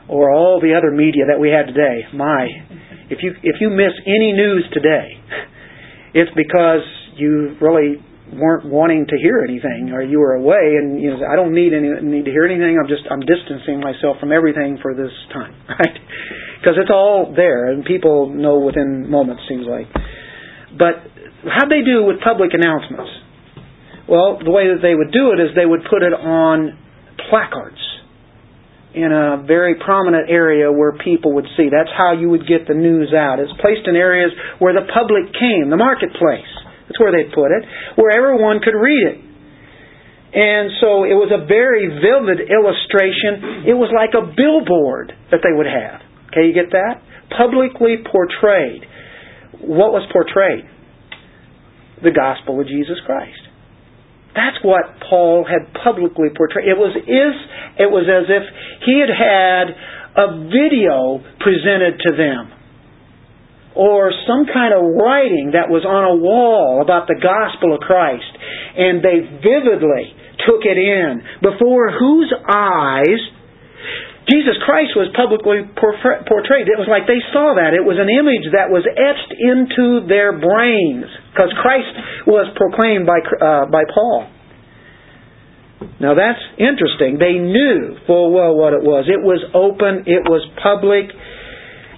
[0.08, 2.00] or all the other media that we have today.
[2.14, 2.48] My,
[3.10, 5.20] if you if you miss any news today,
[6.14, 6.80] it's because
[7.16, 11.36] you really weren't wanting to hear anything, or you were away, and you know, I
[11.36, 12.76] don't need any need to hear anything.
[12.76, 15.96] I'm just I'm distancing myself from everything for this time, right?
[16.60, 19.42] Because it's all there, and people know within moments.
[19.48, 19.86] Seems like,
[20.76, 21.00] but
[21.48, 23.10] how'd they do with public announcements?
[24.08, 26.78] Well, the way that they would do it is they would put it on
[27.28, 27.80] placards
[28.94, 31.68] in a very prominent area where people would see.
[31.68, 33.38] That's how you would get the news out.
[33.38, 36.48] It's placed in areas where the public came, the marketplace.
[36.88, 37.62] That's where they put it,
[38.00, 39.18] where everyone could read it.
[40.28, 43.68] And so it was a very vivid illustration.
[43.68, 46.00] It was like a billboard that they would have.
[46.32, 47.00] Okay, you get that?
[47.32, 48.84] Publicly portrayed.
[49.60, 50.64] What was portrayed?
[52.04, 53.40] The gospel of Jesus Christ.
[54.36, 56.68] That's what Paul had publicly portrayed.
[56.68, 57.34] It was is
[57.80, 58.44] it was as if
[58.84, 59.66] he had had
[60.16, 62.57] a video presented to them
[63.78, 68.26] or some kind of writing that was on a wall about the gospel of Christ,
[68.74, 73.22] and they vividly took it in, before whose eyes
[74.28, 76.68] Jesus Christ was publicly portrayed.
[76.68, 77.72] It was like they saw that.
[77.72, 83.24] It was an image that was etched into their brains because Christ was proclaimed by,
[83.24, 84.28] uh, by Paul.
[85.96, 87.16] Now that's interesting.
[87.16, 89.08] They knew full well what it was.
[89.08, 91.08] It was open, it was public,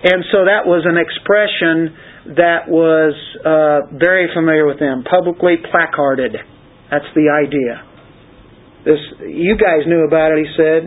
[0.01, 1.93] and so that was an expression
[2.41, 3.13] that was
[3.45, 6.37] uh, very familiar with them, publicly placarded.
[6.89, 7.85] That's the idea.
[8.81, 10.83] This, you guys knew about it, he said.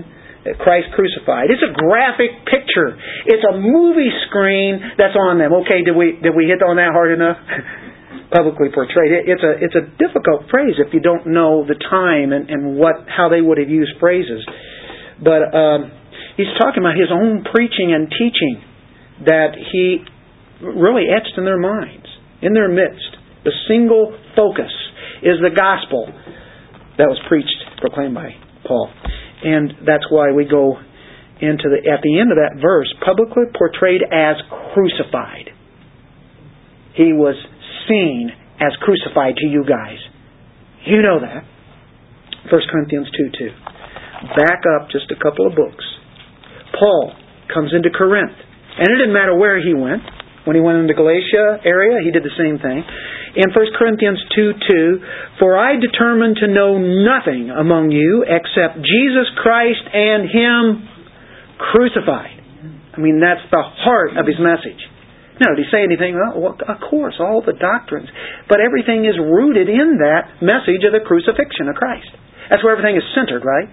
[0.60, 1.48] Christ crucified.
[1.54, 3.00] It's a graphic picture.
[3.30, 5.54] It's a movie screen that's on them.
[5.64, 7.40] Okay, did we did we hit on that hard enough?
[8.34, 9.14] publicly portrayed.
[9.14, 12.76] It, it's a it's a difficult phrase if you don't know the time and, and
[12.76, 14.44] what how they would have used phrases.
[15.24, 15.96] But um,
[16.36, 18.73] he's talking about his own preaching and teaching
[19.26, 20.04] that he
[20.62, 22.06] really etched in their minds,
[22.42, 23.18] in their midst.
[23.44, 24.72] The single focus
[25.22, 26.08] is the gospel
[26.98, 28.32] that was preached, proclaimed by
[28.66, 28.90] Paul.
[29.44, 30.78] And that's why we go
[31.42, 34.40] into the at the end of that verse, publicly portrayed as
[34.72, 35.52] crucified.
[36.96, 37.36] He was
[37.90, 38.32] seen
[38.62, 40.00] as crucified to you guys.
[40.86, 41.44] You know that.
[42.52, 43.08] 1 Corinthians
[43.40, 43.50] 2 2.
[44.40, 45.84] Back up just a couple of books.
[46.80, 47.14] Paul
[47.54, 48.36] comes into Corinth.
[48.78, 50.02] And it didn't matter where he went.
[50.44, 52.84] When he went into Galatia area, he did the same thing.
[53.36, 59.28] In 1 Corinthians 2 2, For I determined to know nothing among you except Jesus
[59.42, 60.90] Christ and Him
[61.58, 62.44] crucified.
[62.94, 64.78] I mean, that's the heart of his message.
[65.42, 66.14] Now, did he say anything?
[66.14, 68.06] Well, of course, all the doctrines.
[68.46, 72.14] But everything is rooted in that message of the crucifixion of Christ.
[72.50, 73.70] That's where everything is centered, right?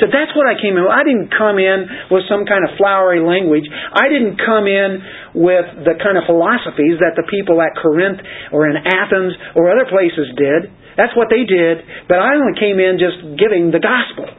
[0.00, 0.84] So that's what I came in.
[0.84, 0.92] with.
[0.92, 3.68] I didn't come in with some kind of flowery language.
[3.68, 4.90] I didn't come in
[5.36, 9.86] with the kind of philosophies that the people at Corinth or in Athens or other
[9.88, 10.72] places did.
[10.96, 11.82] That's what they did.
[12.06, 14.30] But I only came in just giving the gospel.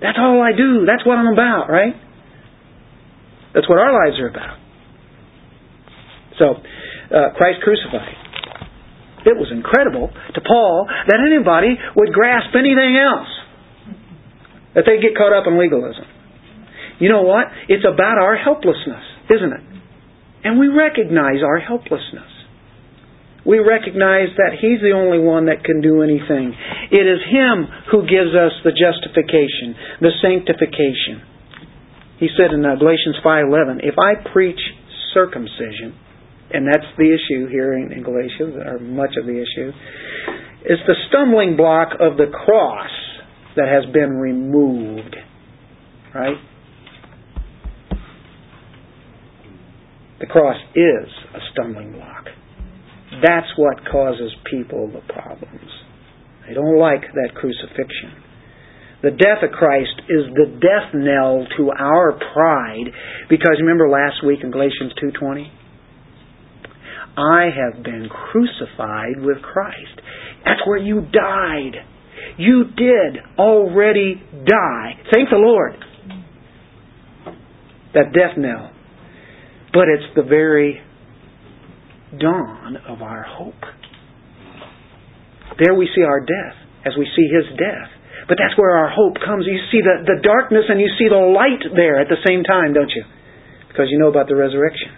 [0.00, 0.84] That's all I do.
[0.84, 1.96] That's what I'm about, right?
[3.54, 4.60] That's what our lives are about.
[6.38, 6.46] So,
[7.16, 8.25] uh, Christ crucified.
[9.26, 13.26] It was incredible to Paul that anybody would grasp anything else.
[14.78, 16.06] That they get caught up in legalism.
[17.02, 17.50] You know what?
[17.68, 19.64] It's about our helplessness, isn't it?
[20.46, 22.30] And we recognize our helplessness.
[23.42, 26.54] We recognize that He's the only one that can do anything.
[26.90, 31.22] It is Him who gives us the justification, the sanctification.
[32.18, 34.58] He said in uh, Galatians 5:11, "If I preach
[35.14, 35.94] circumcision,
[36.50, 39.72] and that's the issue here in, in Galatians, or much of the issue,
[40.64, 42.90] is the stumbling block of the cross
[43.56, 45.16] that has been removed.
[46.14, 46.36] Right?
[50.20, 52.26] The cross is a stumbling block.
[53.22, 55.70] That's what causes people the problems.
[56.46, 58.22] They don't like that crucifixion.
[59.02, 62.90] The death of Christ is the death knell to our pride
[63.28, 65.50] because remember last week in Galatians 2:20
[67.16, 70.00] I have been crucified with Christ.
[70.44, 71.76] That's where you died.
[72.38, 75.00] You did already die.
[75.12, 75.76] Thank the Lord.
[77.94, 78.70] That death knell.
[79.72, 80.80] But it's the very
[82.18, 83.54] dawn of our hope.
[85.58, 87.88] There we see our death as we see His death.
[88.28, 89.46] But that's where our hope comes.
[89.46, 92.74] You see the, the darkness and you see the light there at the same time,
[92.74, 93.04] don't you?
[93.68, 94.90] Because you know about the resurrection.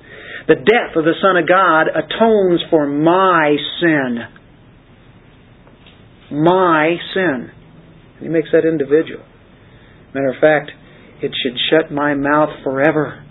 [0.48, 4.18] The death of the Son of God atones for my sin.
[6.32, 7.50] My sin.
[8.20, 9.24] He makes that individual.
[10.14, 10.70] Matter of fact,
[11.22, 13.24] it should shut my mouth forever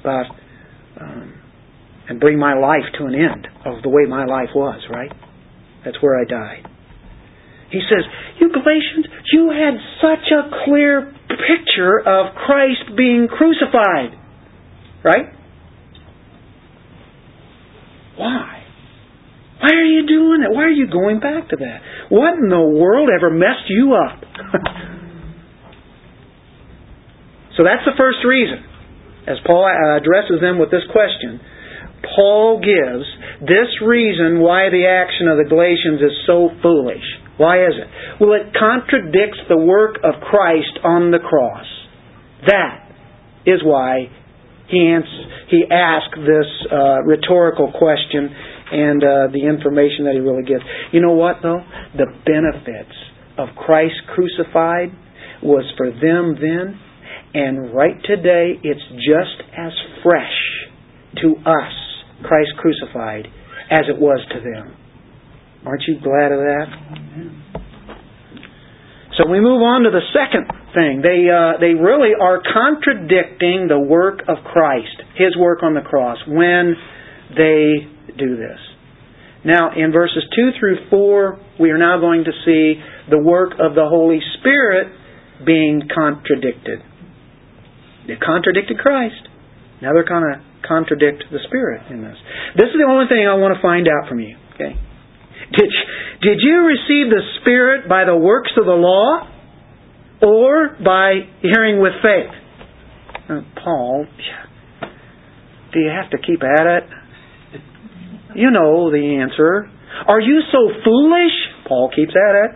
[0.00, 0.26] about
[0.98, 1.34] um,
[2.08, 5.12] and bring my life to an end of the way my life was, right?
[5.84, 6.66] That's where I died.
[7.70, 8.04] He says,
[8.40, 14.18] You Galatians, you had such a clear picture of Christ being crucified.
[15.04, 15.41] Right?
[18.16, 18.62] Why?
[19.62, 20.50] Why are you doing that?
[20.50, 21.82] Why are you going back to that?
[22.10, 24.18] What in the world ever messed you up?
[27.56, 28.58] so that's the first reason.
[29.26, 31.40] As Paul addresses them with this question,
[32.16, 33.06] Paul gives
[33.40, 37.04] this reason why the action of the Galatians is so foolish.
[37.38, 37.86] Why is it?
[38.20, 41.66] Well, it contradicts the work of Christ on the cross.
[42.46, 42.90] That
[43.46, 44.10] is why
[44.68, 48.30] he, ans- he asked this uh, rhetorical question
[48.72, 50.64] and uh, the information that he really gives.
[50.92, 51.60] You know what, though?
[51.96, 52.94] The benefits
[53.38, 54.88] of Christ crucified
[55.42, 56.78] was for them then,
[57.34, 59.72] and right today it's just as
[60.02, 60.38] fresh
[61.22, 61.72] to us,
[62.24, 63.26] Christ crucified,
[63.70, 64.76] as it was to them.
[65.66, 66.66] Aren't you glad of that?
[69.18, 71.02] So we move on to the second thing.
[71.02, 76.18] They uh, they really are contradicting the work of Christ, His work on the cross,
[76.26, 76.74] when
[77.36, 78.60] they do this.
[79.44, 83.74] Now, in verses two through four, we are now going to see the work of
[83.74, 84.92] the Holy Spirit
[85.44, 86.78] being contradicted.
[88.06, 89.28] They contradicted Christ.
[89.82, 92.14] Now they're going to contradict the Spirit in this.
[92.54, 94.38] This is the only thing I want to find out from you.
[94.54, 94.78] Okay.
[95.58, 95.70] Did,
[96.22, 99.26] did you receive the Spirit by the works of the law
[100.22, 103.42] or by hearing with faith?
[103.62, 104.06] Paul,
[105.72, 106.84] do you have to keep at it?
[108.34, 109.68] You know the answer.
[110.08, 111.36] Are you so foolish?
[111.68, 112.50] Paul keeps at it.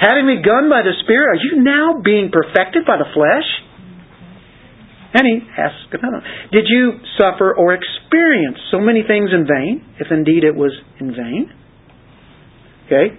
[0.00, 3.48] Having begun by the Spirit, are you now being perfected by the flesh?
[5.14, 5.88] And he asks
[6.52, 11.08] Did you suffer or experience so many things in vain, if indeed it was in
[11.08, 11.50] vain?
[12.86, 13.16] Okay?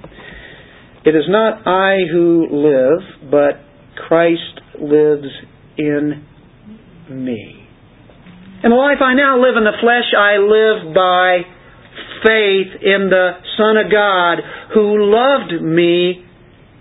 [1.06, 3.67] It is not I who live, but
[4.08, 5.28] Christ lives
[5.78, 6.26] in
[7.10, 7.68] me.
[8.64, 11.46] And the life I now live in the flesh, I live by
[12.26, 14.42] faith in the Son of God
[14.74, 16.26] who loved me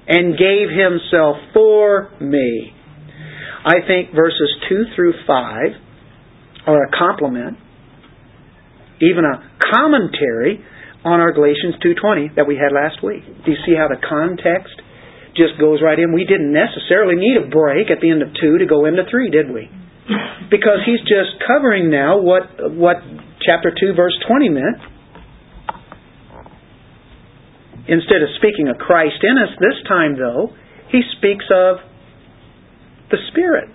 [0.09, 2.73] and gave himself for me.
[3.64, 5.73] I think verses 2 through 5
[6.67, 7.59] are a compliment,
[9.03, 9.43] even a
[9.73, 10.64] commentary
[11.05, 13.23] on our Galatians 2:20 that we had last week.
[13.45, 14.81] Do you see how the context
[15.37, 16.12] just goes right in?
[16.12, 19.30] We didn't necessarily need a break at the end of 2 to go into 3,
[19.30, 19.70] did we?
[20.51, 22.97] Because he's just covering now what what
[23.43, 24.78] chapter 2 verse 20 meant.
[27.89, 30.55] Instead of speaking of Christ in us this time though,
[30.91, 31.78] he speaks of
[33.11, 33.68] the Spirit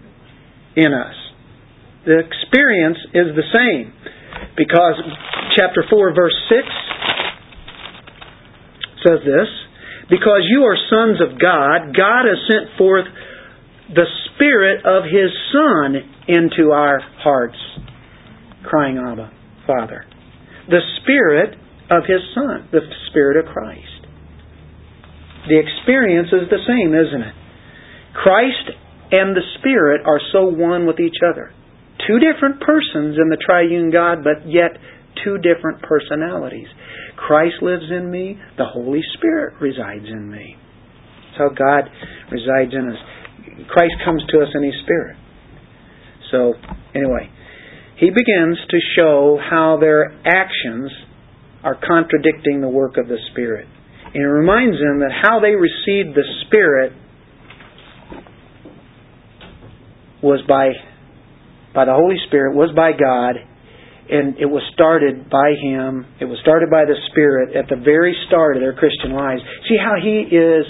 [0.76, 1.16] in us.
[2.06, 3.94] The experience is the same
[4.56, 4.96] because
[5.56, 6.60] chapter 4 verse 6
[9.06, 9.50] says this,
[10.12, 13.08] because you are sons of God, God has sent forth
[13.96, 14.04] the
[14.36, 15.96] Spirit of His Son
[16.28, 17.58] into our hearts,
[18.68, 19.32] crying, Abba,
[19.66, 20.04] Father.
[20.68, 21.56] The Spirit
[21.90, 23.88] of His Son, the Spirit of Christ.
[25.48, 27.36] The experience is the same, isn't it?
[28.14, 28.68] Christ
[29.12, 31.54] and the Spirit are so one with each other.
[32.06, 34.76] Two different persons in the triune God, but yet
[35.24, 36.68] two different personalities.
[37.16, 40.56] Christ lives in me, the Holy Spirit resides in me.
[40.58, 41.90] That's how God
[42.32, 43.68] resides in us.
[43.70, 45.18] Christ comes to us in His Spirit.
[46.32, 46.54] So,
[46.96, 47.30] anyway,
[47.98, 50.92] he begins to show how their actions
[51.64, 53.68] are contradicting the work of the Spirit.
[54.06, 56.94] And he reminds them that how they received the Spirit
[60.24, 60.72] was by
[61.74, 63.36] by the Holy Spirit, was by God,
[64.12, 66.06] and it was started by Him.
[66.20, 69.42] It was started by the Spirit at the very start of their Christian lives.
[69.72, 70.68] See how He is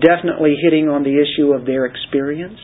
[0.00, 2.58] definitely hitting on the issue of their experience?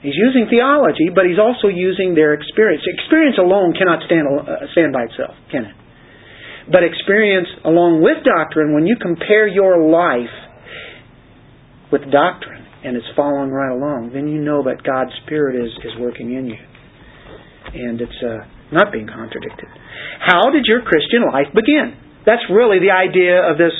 [0.00, 2.82] He's using theology, but he's also using their experience.
[2.88, 5.76] Experience alone cannot stand, uh, stand by itself, can it?
[6.72, 10.32] But experience along with doctrine, when you compare your life
[11.92, 15.92] with doctrine and it's following right along, then you know that God's Spirit is, is
[16.00, 16.60] working in you.
[17.74, 19.68] And it's uh, not being contradicted.
[20.22, 21.96] How did your Christian life begin?
[22.26, 23.74] That's really the idea of this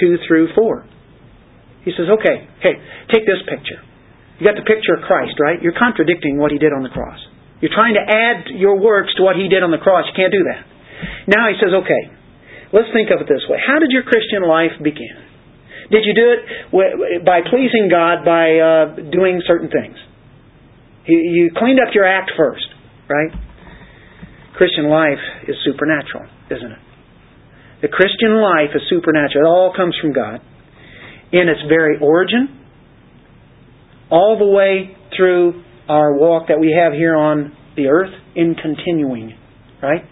[0.00, 1.84] 2 through 4.
[1.84, 2.74] He says, okay, hey,
[3.10, 3.80] take this picture.
[4.38, 5.58] You got the picture of Christ, right?
[5.58, 7.18] You're contradicting what he did on the cross.
[7.58, 10.06] You're trying to add your works to what he did on the cross.
[10.06, 10.62] You can't do that.
[11.26, 12.02] Now he says, okay,
[12.70, 13.58] let's think of it this way.
[13.58, 15.26] How did your Christian life begin?
[15.90, 19.96] Did you do it by pleasing God by uh, doing certain things?
[21.08, 22.68] You cleaned up your act first,
[23.08, 23.32] right?
[24.58, 26.82] Christian life is supernatural, isn't it?
[27.80, 29.46] The Christian life is supernatural.
[29.46, 30.40] It all comes from God.
[31.30, 32.58] In its very origin,
[34.10, 39.38] all the way through our walk that we have here on the earth, in continuing,
[39.80, 40.02] right?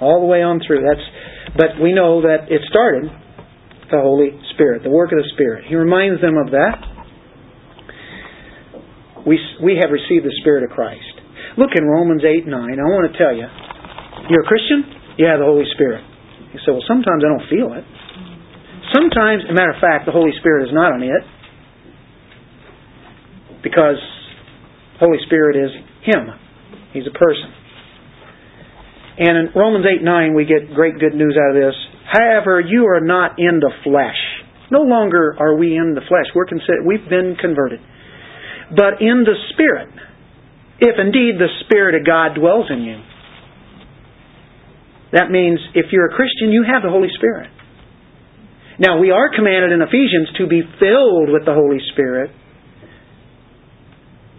[0.00, 0.80] All the way on through.
[0.82, 3.04] That's, but we know that it started
[3.92, 5.66] the Holy Spirit, the work of the Spirit.
[5.68, 6.82] He reminds them of that.
[9.26, 11.11] We, we have received the Spirit of Christ.
[11.58, 12.52] Look in Romans 8 9.
[12.52, 13.44] I want to tell you,
[14.30, 15.00] you're a Christian?
[15.22, 16.02] Have the Holy Spirit.
[16.50, 17.84] You say, well, sometimes I don't feel it.
[18.90, 21.24] Sometimes, as a matter of fact, the Holy Spirit is not on it
[23.62, 24.00] because
[24.98, 25.70] Holy Spirit is
[26.02, 26.26] Him.
[26.92, 27.48] He's a person.
[29.18, 31.76] And in Romans 8 9, we get great good news out of this.
[32.10, 34.18] However, you are not in the flesh.
[34.70, 36.26] No longer are we in the flesh.
[36.34, 37.80] We're considered, we've been converted.
[38.74, 39.92] But in the Spirit
[40.82, 42.98] if indeed the Spirit of God dwells in you.
[45.14, 47.50] That means if you're a Christian, you have the Holy Spirit.
[48.80, 52.34] Now, we are commanded in Ephesians to be filled with the Holy Spirit,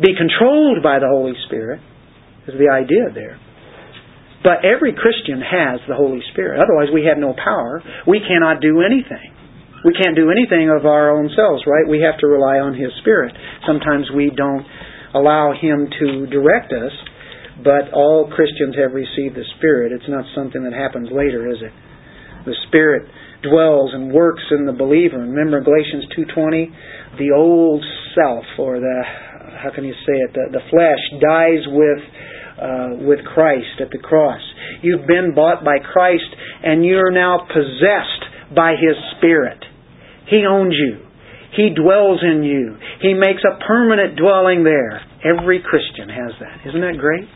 [0.02, 1.80] be controlled by the Holy Spirit,
[2.50, 3.40] is the idea there.
[4.44, 6.60] But every Christian has the Holy Spirit.
[6.60, 7.80] Otherwise, we have no power.
[8.04, 9.32] We cannot do anything.
[9.86, 11.88] We can't do anything of our own selves, right?
[11.88, 13.32] We have to rely on His Spirit.
[13.68, 14.68] Sometimes we don't
[15.14, 16.92] allow Him to direct us,
[17.64, 19.92] but all Christians have received the Spirit.
[19.92, 21.74] It's not something that happens later, is it?
[22.46, 23.08] The Spirit
[23.44, 25.20] dwells and works in the believer.
[25.20, 27.20] Remember Galatians 2.20?
[27.20, 27.84] The old
[28.16, 29.02] self, or the,
[29.62, 32.04] how can you say it, the, the flesh dies with
[32.54, 34.42] uh, with Christ at the cross.
[34.82, 36.30] You've been bought by Christ
[36.64, 39.58] and you're now possessed by His Spirit.
[40.30, 41.06] He owns you.
[41.56, 42.78] He dwells in you.
[43.02, 45.02] He makes a permanent dwelling there.
[45.22, 46.66] Every Christian has that.
[46.68, 47.30] Isn't that great?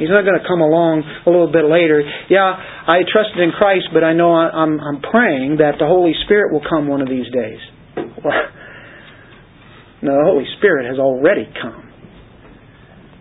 [0.00, 2.00] He's not going to come along a little bit later.
[2.32, 2.56] Yeah,
[2.88, 6.64] I trusted in Christ, but I know I'm, I'm praying that the Holy Spirit will
[6.64, 7.60] come one of these days.
[7.96, 8.32] Well,
[10.02, 11.92] no, the Holy Spirit has already come.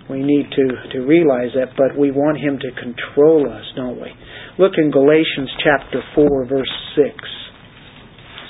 [0.10, 0.66] We need to,
[0.96, 4.12] to realize that, but we want Him to control us, don't we?
[4.60, 7.16] Look in Galatians chapter 4, verse 6.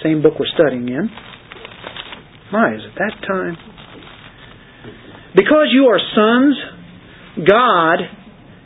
[0.04, 1.10] Same book we're studying in.
[2.52, 3.56] My, is it that time?
[5.36, 6.56] Because you are sons,
[7.48, 8.00] God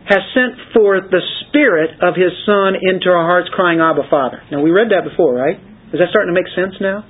[0.09, 4.41] has sent forth the Spirit of His Son into our hearts, crying, Abba, Father.
[4.51, 5.57] Now, we read that before, right?
[5.93, 7.05] Is that starting to make sense now?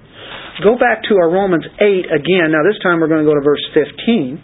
[0.64, 2.52] Go back to our Romans 8 again.
[2.52, 4.40] Now, this time we're going to go to verse 15.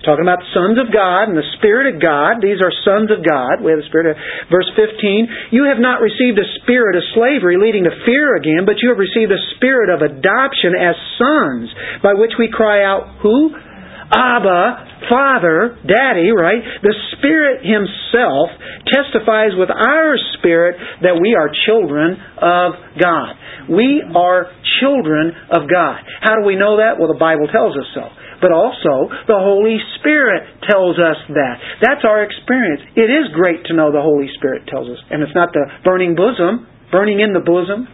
[0.00, 2.40] Talking about sons of God and the Spirit of God.
[2.40, 3.60] These are sons of God.
[3.60, 4.16] We have the Spirit of
[4.48, 5.52] Verse 15.
[5.52, 8.96] You have not received a spirit of slavery leading to fear again, but you have
[8.96, 11.68] received a spirit of adoption as sons,
[12.00, 13.52] by which we cry out, Who?
[14.10, 16.64] Abba, Father, Daddy, right?
[16.82, 18.50] The Spirit Himself
[18.88, 23.36] testifies with our spirit that we are children of God.
[23.68, 26.00] We are children of God.
[26.24, 26.98] How do we know that?
[26.98, 28.08] Well, the Bible tells us so
[28.40, 31.56] but also the Holy Spirit tells us that.
[31.80, 32.82] That's our experience.
[32.96, 34.98] It is great to know the Holy Spirit tells us.
[35.10, 37.86] And it's not the burning bosom, burning in the bosom,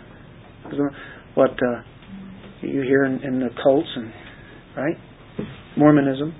[1.34, 1.82] what uh,
[2.62, 4.12] you hear in, in the cults and,
[4.76, 4.96] right?
[5.76, 6.34] Mormonism.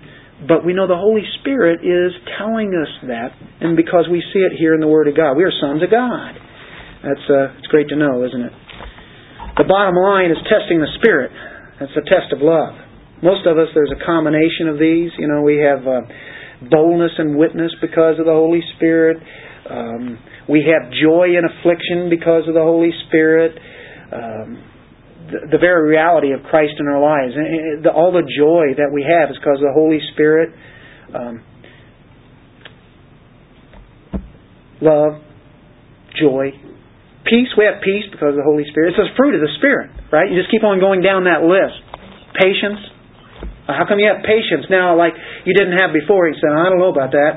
[0.48, 4.52] But we know the Holy Spirit is telling us that, and because we see it
[4.58, 5.36] here in the Word of God.
[5.36, 6.36] We are sons of God.
[7.02, 8.52] That's uh, it's great to know, isn't it?
[9.56, 11.32] The bottom line is testing the Spirit.
[11.80, 12.76] That's a test of love.
[13.22, 15.10] Most of us, there's a combination of these.
[15.18, 16.04] You know, we have uh,
[16.70, 19.16] boldness and witness because of the Holy Spirit.
[19.68, 23.58] Um, we have joy in affliction because of the Holy Spirit.
[24.12, 24.62] Um,
[25.26, 27.34] the, the, very reality of Christ in our lives.
[27.34, 30.54] And the, all the joy that we have is because of the Holy Spirit.
[31.10, 31.42] Um,
[34.80, 35.18] love,
[36.14, 36.54] joy,
[37.26, 37.50] peace.
[37.58, 38.94] We have peace because of the Holy Spirit.
[38.94, 40.30] It's a fruit of the Spirit, right?
[40.30, 41.82] You just keep on going down that list.
[42.38, 42.78] Patience,
[43.66, 45.12] how come you have patience now like
[45.44, 46.28] you didn't have before?
[46.30, 47.34] He said, I don't know about that.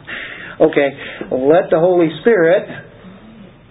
[0.68, 0.88] okay,
[1.32, 2.68] let the Holy Spirit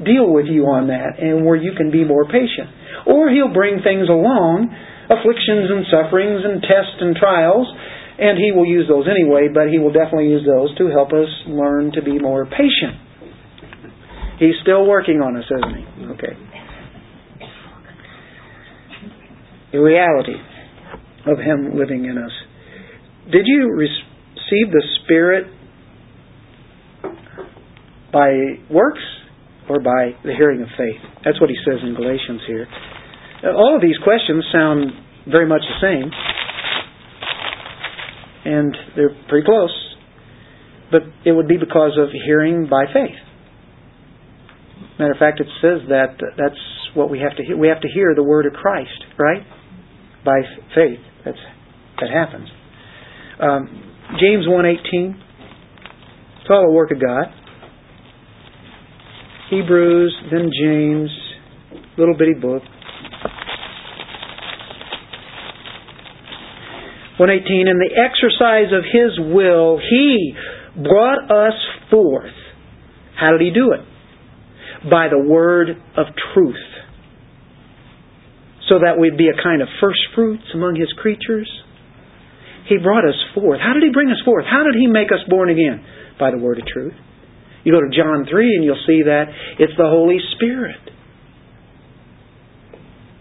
[0.02, 3.06] deal with you on that and where you can be more patient.
[3.06, 4.74] Or He'll bring things along,
[5.06, 7.70] afflictions and sufferings and tests and trials,
[8.18, 11.30] and He will use those anyway, but He will definitely use those to help us
[11.46, 12.98] learn to be more patient.
[14.42, 15.86] He's still working on us, isn't He?
[16.18, 16.34] Okay.
[19.78, 20.38] The reality
[21.26, 22.32] of Him living in us.
[23.32, 25.48] Did you receive the Spirit
[28.12, 28.30] by
[28.70, 29.02] works
[29.70, 31.02] or by the hearing of faith?
[31.26, 32.68] That's what he says in Galatians here.
[33.56, 34.92] All of these questions sound
[35.30, 36.12] very much the same,
[38.46, 39.96] and they're pretty close,
[40.92, 43.16] but it would be because of hearing by faith.
[45.00, 46.60] Matter of fact, it says that that's
[46.94, 47.58] what we have to hear.
[47.58, 49.44] We have to hear the word of Christ, right?
[50.24, 50.42] By
[50.76, 51.00] faith.
[51.26, 51.38] That's
[52.02, 52.50] that happens.
[53.40, 55.22] Um, James one eighteen.
[56.42, 57.26] It's all a work of God.
[59.50, 61.10] Hebrews, then James,
[61.98, 62.64] little bitty book.
[67.18, 70.34] 118, in the exercise of His will, He
[70.76, 71.54] brought us
[71.92, 72.34] forth.
[73.16, 74.90] How did He do it?
[74.90, 76.73] By the word of truth
[78.70, 81.50] so that we'd be a kind of first fruits among His creatures.
[82.68, 83.60] He brought us forth.
[83.60, 84.46] How did He bring us forth?
[84.50, 85.84] How did He make us born again?
[86.20, 86.94] By the word of truth.
[87.64, 89.26] You go to John 3 and you'll see that
[89.60, 90.80] it's the Holy Spirit.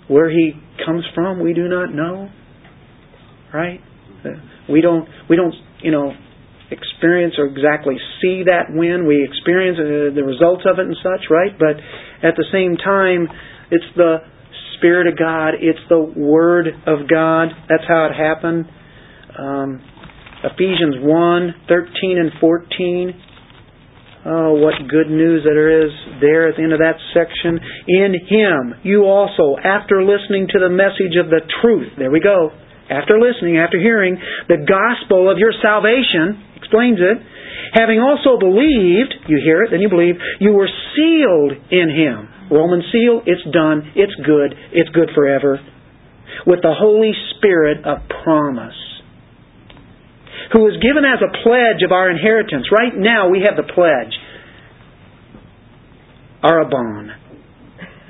[0.08, 0.52] Where He
[0.84, 2.28] comes from, we do not know.
[3.52, 3.80] Right?
[4.68, 6.12] We don't, we don't, you know,
[6.70, 11.28] experience or exactly see that when we experience uh, the results of it and such,
[11.28, 11.52] right?
[11.58, 11.76] But
[12.24, 13.28] at the same time,
[13.70, 14.24] it's the
[14.82, 15.54] Spirit of God.
[15.62, 17.54] It's the Word of God.
[17.70, 18.66] That's how it happened.
[19.38, 19.78] Um,
[20.42, 23.14] Ephesians 1, 13 and 14.
[24.26, 27.62] Oh, what good news there is there at the end of that section.
[27.86, 32.50] In Him, you also, after listening to the message of the truth, there we go,
[32.90, 34.18] after listening, after hearing
[34.50, 37.22] the gospel of your salvation, explains it,
[37.74, 42.82] having also believed, you hear it, then you believe, you were sealed in Him Roman
[42.92, 45.58] seal, it's done, it's good, it's good forever.
[46.46, 48.76] With the Holy Spirit of promise,
[50.52, 52.66] who is given as a pledge of our inheritance.
[52.70, 54.12] Right now we have the pledge.
[56.44, 57.08] Arrabon.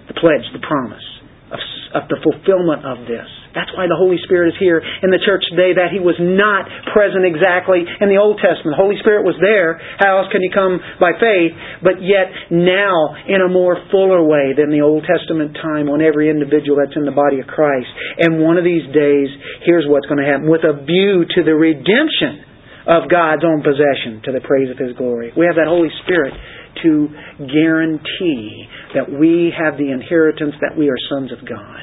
[0.08, 1.04] The pledge, the promise
[1.52, 1.58] of,
[1.92, 3.28] of the fulfillment of this.
[3.52, 6.64] That's why the Holy Spirit is here in the church today, that He was not
[6.92, 8.72] present exactly in the Old Testament.
[8.72, 9.76] The Holy Spirit was there.
[10.00, 11.52] How else can He come by faith?
[11.84, 16.32] But yet now in a more fuller way than the Old Testament time on every
[16.32, 17.92] individual that's in the body of Christ.
[18.24, 19.28] And one of these days,
[19.68, 20.48] here's what's going to happen.
[20.48, 22.48] With a view to the redemption
[22.88, 25.30] of God's own possession to the praise of His glory.
[25.36, 26.34] We have that Holy Spirit
[26.82, 28.64] to guarantee
[28.94, 31.82] that we have the inheritance that we are sons of God.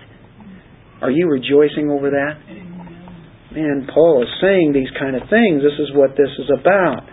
[1.02, 2.36] Are you rejoicing over that?
[3.56, 5.64] Man, Paul is saying these kind of things.
[5.66, 7.08] This is what this is about.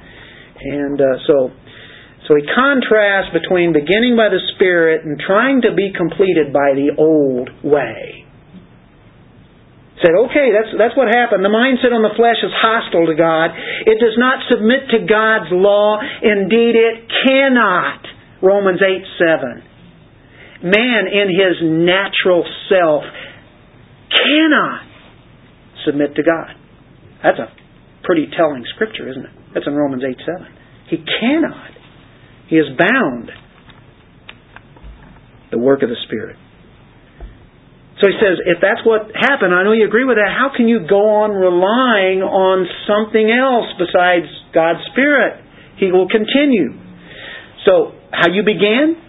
[0.61, 1.49] And uh, so,
[2.29, 6.93] so he contrasts between beginning by the Spirit and trying to be completed by the
[6.99, 8.27] old way.
[10.05, 11.41] Said, okay, that's that's what happened.
[11.41, 13.57] The mindset on the flesh is hostile to God.
[13.89, 15.97] It does not submit to God's law.
[16.21, 18.05] Indeed, it cannot.
[18.45, 19.65] Romans eight seven.
[20.67, 23.05] Man in his natural self
[24.11, 24.83] cannot
[25.87, 26.59] submit to God.
[27.23, 27.55] That's a
[28.03, 29.31] pretty telling scripture, isn't it?
[29.55, 30.47] That's in Romans 8 7.
[30.91, 31.71] He cannot.
[32.49, 33.31] He is bound.
[35.51, 36.37] The work of the Spirit.
[38.03, 40.69] So he says, if that's what happened, I know you agree with that, how can
[40.69, 45.41] you go on relying on something else besides God's Spirit?
[45.79, 46.77] He will continue.
[47.65, 49.01] So, how you began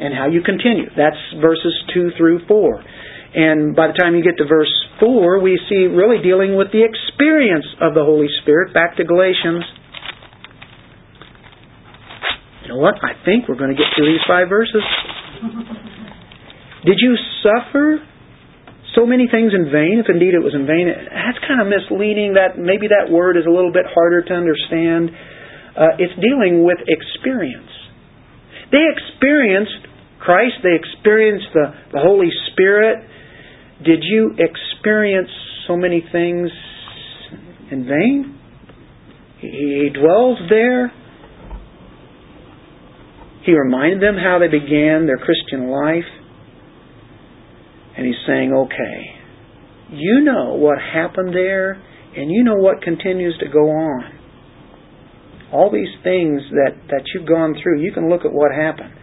[0.00, 0.88] and how you continue.
[0.96, 2.84] That's verses 2 through 4.
[3.30, 6.82] And by the time you get to verse 4, we see really dealing with the
[6.82, 8.74] experience of the Holy Spirit.
[8.74, 9.62] Back to Galatians.
[12.64, 12.98] You know what?
[12.98, 14.82] I think we're going to get through these five verses.
[16.82, 18.02] Did you suffer
[18.96, 20.88] so many things in vain, if indeed it was in vain?
[20.88, 22.34] That's kind of misleading.
[22.34, 25.14] That maybe that word is a little bit harder to understand.
[25.76, 27.70] Uh, it's dealing with experience.
[28.74, 29.89] They experienced
[30.20, 30.56] Christ.
[30.62, 33.08] They experienced the, the Holy Spirit.
[33.84, 35.30] Did you experience
[35.66, 36.50] so many things
[37.70, 38.38] in vain?
[39.40, 40.92] He dwells there.
[43.42, 46.04] He reminded them how they began their Christian life.
[47.96, 49.04] And he's saying, okay,
[49.90, 51.72] you know what happened there,
[52.16, 54.04] and you know what continues to go on.
[55.52, 58.99] All these things that, that you've gone through, you can look at what happened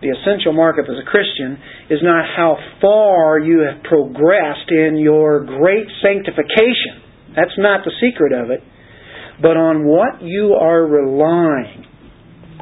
[0.00, 1.58] the essential mark of as a Christian
[1.90, 7.04] is not how far you have progressed in your great sanctification.
[7.36, 8.60] That's not the secret of it.
[9.42, 11.84] But on what you are relying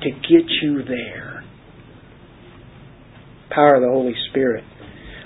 [0.02, 1.44] to get you there.
[3.50, 4.64] Power of the Holy Spirit.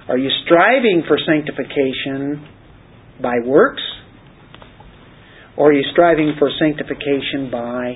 [0.09, 2.47] Are you striving for sanctification
[3.23, 3.83] by works?
[5.57, 7.95] Or are you striving for sanctification by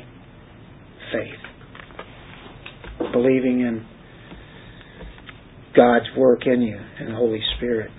[1.13, 1.41] faith?
[3.13, 3.87] Believing in
[5.77, 7.91] God's work in you and the Holy Spirit.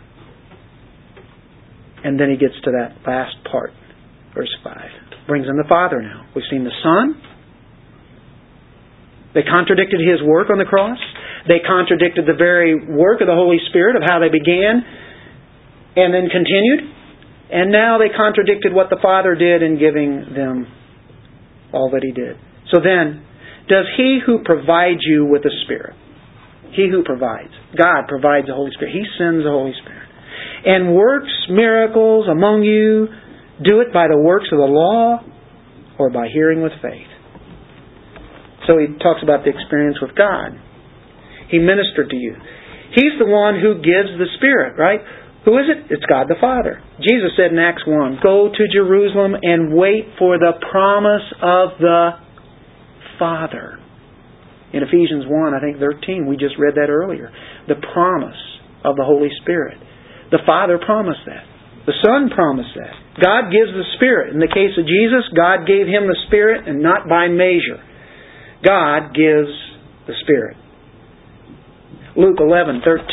[2.03, 3.71] And then he gets to that last part,
[4.33, 5.27] verse 5.
[5.27, 6.25] Brings in the Father now.
[6.35, 7.21] We've seen the Son.
[9.33, 10.97] They contradicted his work on the cross.
[11.47, 14.81] They contradicted the very work of the Holy Spirit of how they began
[15.95, 16.95] and then continued.
[17.51, 20.67] And now they contradicted what the Father did in giving them
[21.73, 22.37] all that he did.
[22.71, 23.23] So then,
[23.67, 25.95] does he who provides you with the Spirit,
[26.71, 27.53] he who provides.
[27.75, 28.93] God provides the Holy Spirit.
[28.93, 30.07] He sends the Holy Spirit.
[30.65, 33.07] And works miracles among you.
[33.63, 35.23] Do it by the works of the law
[35.97, 37.09] or by hearing with faith.
[38.67, 40.59] So he talks about the experience with God.
[41.49, 42.35] He ministered to you.
[42.93, 44.99] He's the one who gives the Spirit, right?
[45.45, 45.87] Who is it?
[45.89, 46.83] It's God the Father.
[46.99, 52.11] Jesus said in Acts 1 Go to Jerusalem and wait for the promise of the
[53.17, 53.79] Father
[54.73, 57.31] in Ephesians 1, I think 13, we just read that earlier.
[57.67, 58.39] The promise
[58.83, 59.77] of the Holy Spirit.
[60.31, 61.45] The Father promised that.
[61.85, 62.93] The Son promised that.
[63.23, 64.33] God gives the Spirit.
[64.33, 67.79] In the case of Jesus, God gave him the Spirit and not by measure.
[68.65, 69.55] God gives
[70.05, 70.57] the Spirit.
[72.17, 73.03] Luke 11, 13.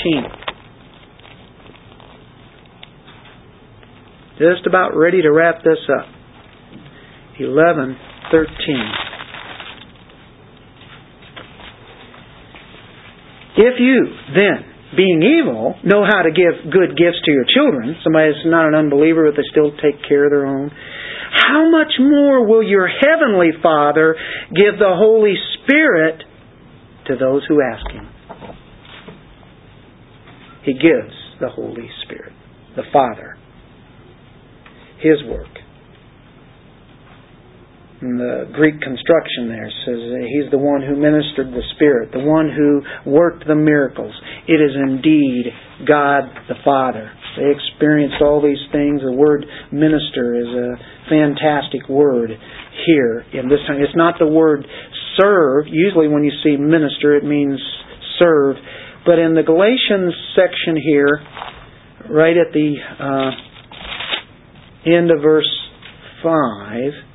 [4.39, 6.07] Just about ready to wrap this up.
[7.39, 7.97] 11,
[8.33, 9.14] 13.
[13.57, 18.33] If you, then, being evil, know how to give good gifts to your children, somebody
[18.33, 20.71] that's not an unbeliever but they still take care of their own,
[21.35, 24.17] how much more will your heavenly Father
[24.55, 26.23] give the Holy Spirit
[27.07, 28.09] to those who ask Him?
[30.65, 32.33] He gives the Holy Spirit,
[32.77, 33.37] the Father,
[35.01, 35.64] His work.
[38.05, 39.97] In the Greek construction there says
[40.29, 44.13] he's the one who ministered the Spirit, the one who worked the miracles.
[44.47, 45.49] It is indeed
[45.89, 47.09] God the Father.
[47.41, 49.01] They experienced all these things.
[49.01, 50.77] The word minister is a
[51.09, 52.31] fantastic word
[52.85, 53.81] here in this time.
[53.81, 54.67] It's not the word
[55.17, 55.65] serve.
[55.73, 57.59] Usually when you see minister, it means
[58.19, 58.57] serve.
[59.07, 61.25] But in the Galatians section here,
[62.13, 63.31] right at the uh,
[64.93, 65.49] end of verse
[66.23, 67.14] 5,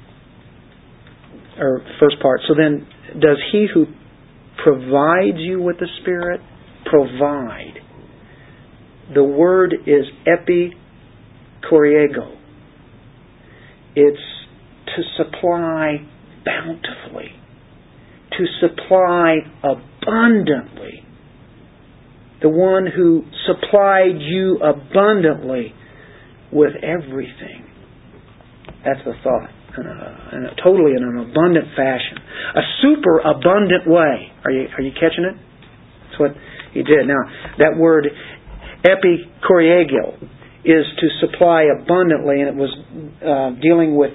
[1.60, 2.88] or first part, so then
[3.20, 3.86] does he who
[4.64, 6.42] provides you with the Spirit
[6.86, 7.80] provide?
[9.14, 10.76] The word is epikoriego.
[13.96, 14.20] It's
[14.86, 15.98] to supply
[16.46, 17.32] bountifully,
[18.32, 21.04] to supply abundantly.
[22.42, 25.74] The one who supplied you abundantly
[26.52, 27.66] with everything.
[28.86, 29.50] That's the thought.
[29.80, 32.18] In a, totally in an abundant fashion.
[32.56, 34.32] A super abundant way.
[34.46, 35.36] Are you, are you catching it?
[35.36, 36.32] That's what
[36.74, 37.08] he did.
[37.08, 37.24] Now,
[37.58, 38.08] that word
[38.84, 40.22] epikoriego
[40.66, 42.72] is to supply abundantly, and it was
[43.24, 44.12] uh, dealing with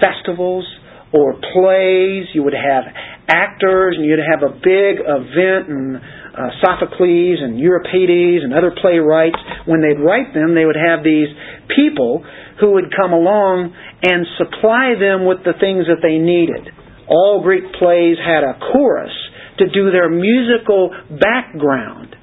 [0.00, 0.66] festivals
[1.12, 2.26] or plays.
[2.34, 2.84] You would have
[3.28, 6.00] actors, and you'd have a big event, and
[6.40, 9.36] uh, Sophocles and Euripides and other playwrights.
[9.66, 11.28] When they'd write them, they would have these
[11.76, 12.24] people
[12.60, 16.72] who would come along and supply them with the things that they needed.
[17.08, 19.12] All Greek plays had a chorus
[19.58, 22.16] to do their musical background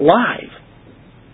[0.00, 0.52] live.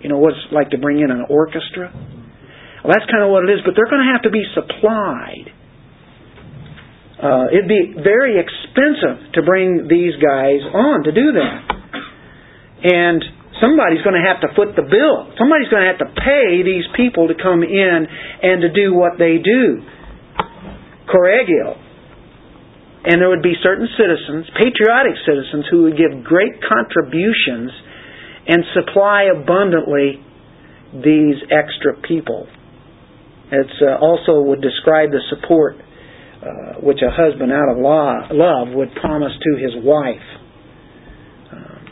[0.00, 1.92] You know what it's like to bring in an orchestra?
[1.94, 5.52] Well, that's kind of what it is, but they're going to have to be supplied.
[7.20, 11.79] Uh, it'd be very expensive to bring these guys on to do that.
[12.82, 13.20] And
[13.60, 15.28] somebody's going to have to foot the bill.
[15.36, 19.18] Somebody's going to have to pay these people to come in and to do what
[19.18, 19.84] they do.
[21.08, 21.76] choregeo.
[23.04, 27.72] And there would be certain citizens, patriotic citizens, who would give great contributions
[28.46, 30.20] and supply abundantly
[30.92, 32.46] these extra people.
[33.52, 35.76] It uh, also would describe the support
[36.42, 40.16] uh, which a husband out of law, love would promise to his wife.
[41.52, 41.86] Um,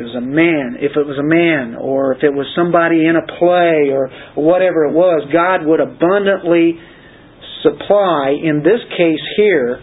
[0.00, 3.20] it was a man, if it was a man, or if it was somebody in
[3.20, 6.80] a play, or whatever it was, God would abundantly
[7.60, 9.76] supply, in this case here,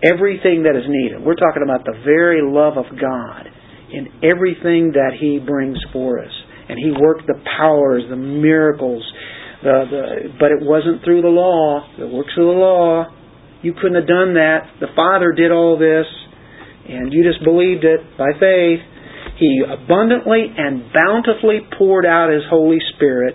[0.00, 1.20] everything that is needed.
[1.20, 3.52] We're talking about the very love of God
[3.92, 6.32] in everything that He brings for us.
[6.68, 9.04] And He worked the powers, the miracles,
[9.62, 10.02] the, the,
[10.40, 13.12] but it wasn't through the law, the works of the law.
[13.60, 14.80] You couldn't have done that.
[14.80, 16.06] The Father did all this,
[16.88, 18.80] and you just believed it by faith.
[19.42, 23.34] He abundantly and bountifully poured out His Holy Spirit.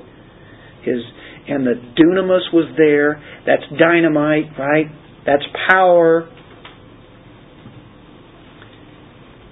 [0.81, 1.03] His
[1.49, 3.21] and the dunamis was there.
[3.45, 4.87] That's dynamite, right?
[5.25, 6.29] That's power.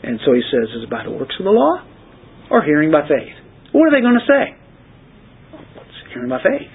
[0.04, 1.84] And so he says, is it by the works of the law
[2.50, 3.36] or hearing by faith?
[3.74, 4.56] What are they going to say?
[5.60, 6.72] it's hearing by faith.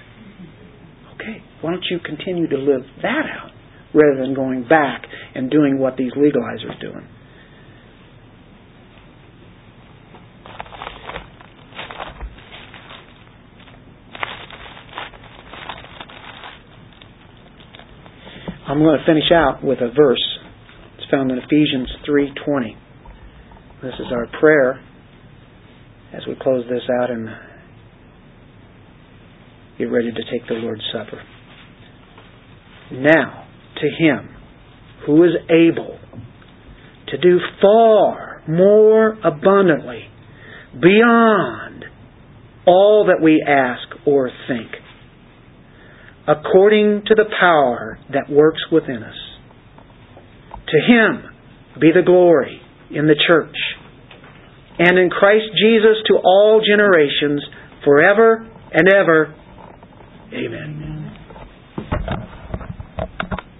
[1.15, 3.49] Okay, why don't you continue to live that out
[3.95, 7.07] rather than going back and doing what these legalizers doing?
[18.81, 20.39] I'm going to finish out with a verse.
[20.97, 22.75] It's found in Ephesians 3:20.
[23.83, 24.83] This is our prayer
[26.11, 27.29] as we close this out and
[29.77, 31.21] get ready to take the Lord's Supper.
[32.91, 34.29] Now, to Him
[35.05, 35.99] who is able
[37.09, 40.07] to do far more abundantly
[40.73, 41.85] beyond
[42.65, 44.71] all that we ask or think,
[46.27, 49.15] according to the power that works within us.
[50.67, 51.23] To Him
[51.79, 53.55] be the glory in the church
[54.79, 57.43] and in Christ Jesus to all generations
[57.83, 59.35] forever and ever.
[60.33, 61.00] Amen.